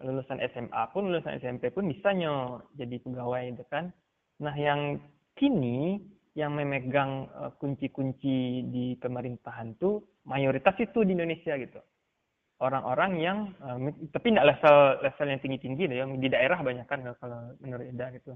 Lulusan 0.00 0.40
SMA 0.56 0.82
pun 0.96 1.12
lulusan 1.12 1.36
SMP 1.36 1.68
pun 1.68 1.84
bisa 1.84 2.16
nyo 2.16 2.64
jadi 2.72 2.96
pegawai 3.04 3.52
gitu 3.52 3.64
kan. 3.68 3.92
Nah 4.40 4.56
yang 4.56 4.96
kini 5.36 6.00
yang 6.32 6.56
memegang 6.56 7.28
eh, 7.28 7.52
kunci-kunci 7.60 8.64
di 8.72 8.96
pemerintahan 8.96 9.76
tuh 9.76 10.00
mayoritas 10.24 10.72
itu 10.80 11.04
di 11.04 11.12
Indonesia 11.12 11.52
gitu. 11.60 11.80
Orang-orang 12.64 13.12
yang 13.20 13.38
eh, 13.60 13.78
tapi 14.08 14.32
tidak 14.32 14.56
level 14.56 14.76
level 15.04 15.26
yang 15.28 15.40
tinggi-tinggi 15.44 15.84
deh 15.92 15.98
yang 16.00 16.16
di 16.16 16.28
daerah 16.32 16.58
banyak 16.64 16.88
kan 16.88 17.04
kalau 17.20 17.52
menurut 17.60 17.84
Eda 17.84 18.08
gitu. 18.16 18.32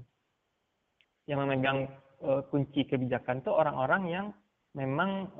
Yang 1.25 1.39
memegang 1.41 1.79
eh, 2.21 2.41
kunci 2.53 2.85
kebijakan 2.85 3.41
tuh 3.41 3.57
orang-orang 3.57 4.03
yang 4.13 4.27
memang 4.75 5.31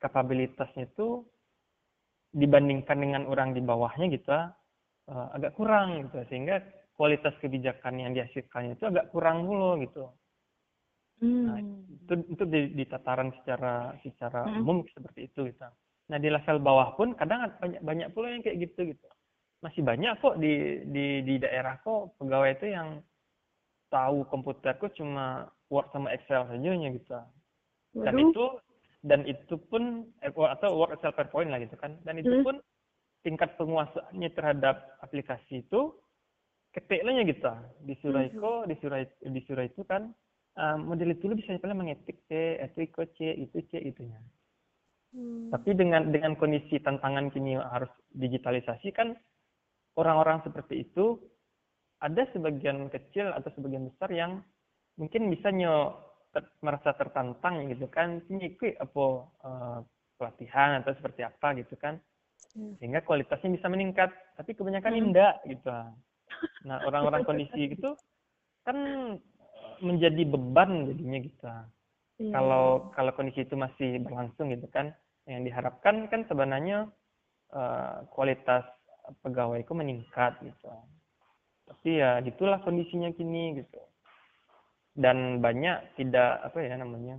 kapabilitasnya 0.00 0.88
tuh 0.96 1.28
dibandingkan 2.32 2.98
dengan 2.98 3.22
orang 3.28 3.52
di 3.52 3.60
bawahnya 3.60 4.08
gitu 4.08 4.32
eh, 4.32 5.28
agak 5.36 5.52
kurang 5.56 6.08
gitu 6.08 6.24
sehingga 6.32 6.64
kualitas 6.96 7.36
kebijakan 7.40 8.00
yang 8.00 8.12
dihasilkannya 8.16 8.76
itu 8.76 8.84
agak 8.88 9.08
kurang 9.12 9.44
dulu 9.44 9.80
gitu 9.84 10.08
Nah, 11.22 11.58
Hmm. 11.62 11.86
itu 12.02 12.34
itu 12.34 12.44
di, 12.50 12.60
di 12.74 12.84
tataran 12.90 13.30
secara 13.38 13.94
secara 14.02 14.42
Mm-mm. 14.50 14.66
umum 14.66 14.78
seperti 14.90 15.30
itu 15.30 15.54
gitu. 15.54 15.62
Nah 16.10 16.18
di 16.18 16.26
level 16.26 16.58
bawah 16.58 16.98
pun 16.98 17.14
kadang 17.14 17.46
ada 17.46 17.54
banyak 17.62 17.78
banyak 17.78 18.08
pula 18.10 18.34
yang 18.34 18.42
kayak 18.42 18.58
gitu 18.58 18.90
gitu. 18.90 19.06
Masih 19.62 19.86
banyak 19.86 20.18
kok 20.18 20.42
di 20.42 20.82
di 20.90 21.22
di 21.22 21.34
daerah 21.38 21.78
kok 21.86 22.18
pegawai 22.18 22.58
itu 22.58 22.74
yang 22.74 22.98
tahu 23.86 24.26
komputer 24.26 24.74
kok 24.82 24.98
cuma 24.98 25.46
Word 25.70 25.94
sama 25.94 26.10
Excel 26.10 26.42
saja 26.50 26.70
gitu. 26.74 27.18
Dan 28.02 28.14
Waduh. 28.18 28.22
itu 28.34 28.44
dan 29.02 29.26
itu 29.26 29.58
pun 29.66 30.06
eh, 30.22 30.30
atau 30.30 30.78
Word 30.78 30.98
Excel 30.98 31.14
PowerPoint 31.14 31.50
lah 31.50 31.58
gitu 31.58 31.74
kan. 31.74 31.98
Dan 32.06 32.22
itu 32.22 32.30
Hmm. 32.30 32.46
pun 32.46 32.56
tingkat 33.26 33.54
penguasaannya 33.58 34.30
terhadap 34.34 34.98
aplikasi 35.02 35.66
itu 35.66 35.94
ketiknya 36.74 37.26
gitu. 37.26 37.50
Disuruh 37.86 38.22
Hmm. 38.22 38.30
itu 38.30 38.50
disuruh 38.70 38.98
disuruh 39.26 39.64
itu 39.66 39.82
kan 39.84 40.14
eh, 40.52 40.76
model 40.78 41.16
itu 41.16 41.26
lu 41.26 41.34
bisa 41.34 41.56
paling 41.58 41.80
mengetik 41.80 42.22
C, 42.28 42.60
ikut 42.60 43.08
C, 43.16 43.34
itu 43.40 43.58
C 43.72 43.80
itunya. 43.82 44.20
Hmm. 45.12 45.48
Tapi 45.48 45.74
dengan 45.76 46.12
dengan 46.12 46.36
kondisi 46.38 46.78
tantangan 46.80 47.32
kini 47.32 47.58
harus 47.58 47.90
digitalisasi 48.16 48.92
kan 48.92 49.16
orang-orang 49.96 50.40
seperti 50.44 50.88
itu 50.88 51.20
ada 52.00 52.26
sebagian 52.32 52.88
kecil 52.88 53.30
atau 53.32 53.50
sebagian 53.54 53.86
besar 53.92 54.10
yang 54.10 54.42
mungkin 54.96 55.30
bisa 55.32 55.48
nyo 55.52 55.98
ter- 56.32 56.52
merasa 56.60 56.96
tertantang 56.96 57.68
gitu 57.68 57.86
kan 57.86 58.20
ini 58.26 58.56
ikut 58.56 58.80
apa 58.80 59.04
eh, 59.44 59.78
pelatihan 60.16 60.80
atau 60.80 60.92
seperti 60.96 61.22
apa 61.22 61.54
gitu 61.56 61.76
kan 61.76 62.00
Hmm. 62.52 62.76
sehingga 62.76 63.00
kualitasnya 63.00 63.48
bisa 63.48 63.64
meningkat 63.72 64.12
tapi 64.36 64.52
kebanyakan 64.52 64.92
Hmm. 64.92 65.08
gitu 65.48 65.72
nah 66.68 66.84
orang-orang 66.84 67.24
kondisi 67.24 67.64
gitu 67.72 67.96
kan 68.68 68.76
eh, 68.76 69.12
menjadi 69.80 70.22
beban 70.28 70.84
jadinya 70.92 71.18
gitu 71.24 71.48
Iya. 72.20 72.32
kalau 72.36 72.92
kalau 72.92 73.12
kondisi 73.16 73.48
itu 73.48 73.56
masih 73.56 74.04
berlangsung 74.04 74.52
gitu 74.52 74.68
kan 74.68 74.92
yang 75.24 75.48
diharapkan 75.48 76.12
kan 76.12 76.28
sebenarnya 76.28 76.92
eh, 77.56 77.96
kualitas 78.12 78.68
pegawaiku 79.24 79.72
meningkat 79.72 80.36
gitu 80.44 80.68
tapi 81.66 82.04
ya 82.04 82.20
gitulah 82.20 82.60
kondisinya 82.60 83.10
kini 83.16 83.64
gitu 83.64 83.80
dan 84.92 85.40
banyak 85.40 85.96
tidak 85.96 86.44
apa 86.44 86.58
ya 86.60 86.76
namanya 86.76 87.16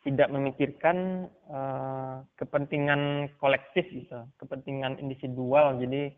tidak 0.00 0.32
memikirkan 0.32 1.28
eh, 1.28 2.16
kepentingan 2.40 3.34
kolektif 3.36 3.84
gitu 3.92 4.24
kepentingan 4.40 4.96
individual. 4.96 5.76
Jadi 5.76 6.14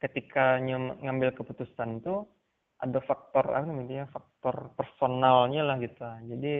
ketika 0.00 0.56
ngambil 1.04 1.36
keputusan 1.36 2.00
tuh 2.00 2.24
ada 2.80 2.96
faktor 3.04 3.44
apa 3.52 3.68
namanya 3.68 4.08
faktor 4.08 4.72
personalnya 4.72 5.60
lah 5.68 5.76
gitu. 5.82 6.00
Jadi 6.32 6.54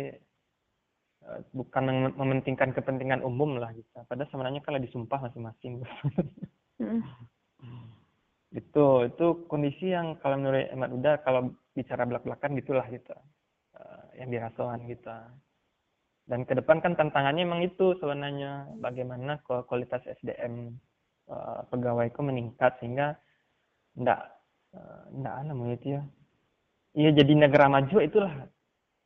eh, 1.24 1.40
bukan 1.56 1.82
mem- 1.88 2.16
mementingkan 2.18 2.76
kepentingan 2.76 3.24
umum 3.24 3.56
lah 3.56 3.72
gitu. 3.72 4.04
Padahal 4.04 4.28
sebenarnya 4.28 4.60
kalau 4.60 4.76
disumpah 4.82 5.30
masing-masing. 5.30 5.80
Mm. 6.76 7.00
itu 8.50 9.06
itu 9.06 9.26
kondisi 9.46 9.94
yang 9.94 10.18
kalau 10.18 10.34
menurut 10.34 10.66
Ahmad 10.74 10.90
Uda 10.90 11.12
kalau 11.22 11.54
bicara 11.70 12.02
belak-belakan 12.02 12.58
gitulah 12.58 12.86
gitu. 12.90 13.14
Eh, 13.78 14.04
yang 14.22 14.28
dirasakan 14.34 14.82
gitu. 14.90 15.14
Dan 16.26 16.46
ke 16.46 16.58
depan 16.58 16.82
kan 16.82 16.98
tantangannya 16.98 17.46
emang 17.46 17.62
itu 17.62 17.94
sebenarnya. 18.02 18.66
Bagaimana 18.82 19.38
ku- 19.46 19.62
kualitas 19.70 20.02
SDM 20.18 20.74
eh, 21.30 21.60
pegawaiku 21.70 22.26
meningkat 22.26 22.74
sehingga 22.82 23.14
ndak 23.94 24.20
eh, 24.74 25.02
ndak 25.14 25.34
namanya 25.46 25.74
itu 25.78 25.88
ya. 25.94 26.02
Iya 26.90 27.10
jadi 27.22 27.32
negara 27.38 27.70
maju 27.70 27.96
itulah 28.02 28.34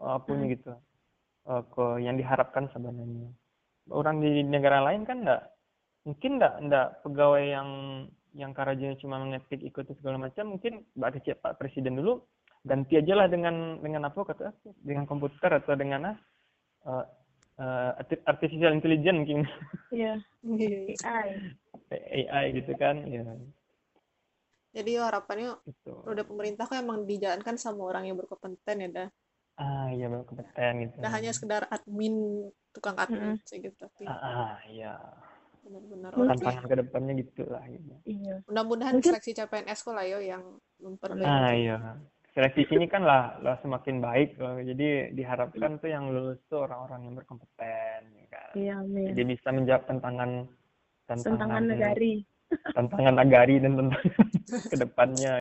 eh, 0.00 0.18
punya 0.24 0.44
gitu. 0.56 0.72
Eh, 1.44 1.62
ke 1.68 1.84
yang 2.00 2.16
diharapkan 2.16 2.72
sebenarnya. 2.72 3.28
Orang 3.92 4.24
di 4.24 4.40
negara 4.40 4.80
lain 4.80 5.04
kan 5.04 5.20
ndak 5.20 5.52
mungkin 6.08 6.40
ndak 6.40 6.54
ndak 6.64 6.86
pegawai 7.04 7.44
yang 7.44 7.68
yang 8.34 8.50
kerajanya 8.50 8.98
cuma 8.98 9.22
mengetik 9.22 9.62
ikut 9.62 9.86
segala 9.98 10.18
macam 10.18 10.58
mungkin 10.58 10.82
Mbak 10.98 11.10
kecil 11.18 11.34
Pak 11.38 11.54
Presiden 11.58 11.98
dulu 11.98 12.22
ganti 12.66 12.98
aja 12.98 13.14
lah 13.14 13.28
dengan 13.30 13.78
dengan 13.78 14.10
apa 14.10 14.20
kata 14.26 14.50
dengan 14.82 15.06
komputer 15.06 15.50
atau 15.62 15.74
dengan 15.78 16.12
eh, 16.84 17.04
arti- 18.00 18.24
artificial 18.26 18.74
intelligence 18.74 19.18
mungkin 19.22 19.40
Iya. 19.94 20.14
Iya. 20.42 20.78
AI. 21.06 21.28
AI 22.26 22.44
gitu 22.58 22.72
kan 22.74 23.06
ya 23.06 23.22
Jadi 24.74 24.90
harapannya 24.98 25.54
gitu 25.70 26.02
roda 26.02 26.26
pemerintah 26.26 26.66
kan 26.66 26.82
emang 26.82 27.06
dijalankan 27.06 27.54
sama 27.54 27.86
orang 27.86 28.10
yang 28.10 28.18
berkompeten 28.18 28.82
ya 28.82 28.88
dah. 28.90 29.08
ah 29.54 29.86
iya 29.94 30.10
baru 30.10 30.26
kompeten 30.26 30.72
gitu 30.82 30.98
Nah 30.98 31.10
hanya 31.14 31.30
sekedar 31.30 31.62
admin, 31.70 32.50
tukang 32.74 32.98
admin 32.98 33.38
sih 33.46 33.62
gitu. 33.62 33.78
Tapi 33.78 34.02
ah, 34.10 34.18
ah 34.18 34.54
iya 34.66 34.98
benar-benar 35.64 36.10
tantangan 36.12 36.64
ke 36.64 36.76
depannya 36.76 37.12
gitu 37.16 37.42
lah 37.46 37.64
gitu. 37.66 37.92
Iya. 38.04 38.34
mudah-mudahan 38.44 38.94
Mungkin- 38.94 39.12
seleksi 39.12 39.32
CPNS 39.32 39.80
kok 39.80 39.92
lah 39.92 40.04
yo 40.04 40.18
yang 40.18 40.42
memperbaiki. 40.78 41.24
ah 41.26 41.50
iya 41.50 41.76
seleksi 42.30 42.66
sini 42.66 42.84
kan 42.84 43.00
lah, 43.00 43.38
lah 43.40 43.56
semakin 43.58 43.98
baik 43.98 44.36
loh. 44.36 44.58
jadi 44.58 44.88
diharapkan 45.10 45.78
tuh 45.78 45.86
yang 45.86 46.10
lulus 46.10 46.42
tuh 46.44 46.62
orang-orang 46.62 47.00
yang 47.04 47.14
berkompeten 47.14 48.00
ya 48.12 48.26
kan 48.28 48.52
Iya, 48.54 48.74
amin. 48.78 49.06
jadi 49.10 49.22
bisa 49.24 49.48
menjawab 49.48 49.82
tantangan 49.86 50.30
Tantangan 51.04 51.62
negari. 51.64 52.24
tantangan 52.70 53.14
negari 53.20 53.54
dan 53.56 53.72
tantangan 53.74 54.12
ke 54.64 54.76
depannya 54.76 55.32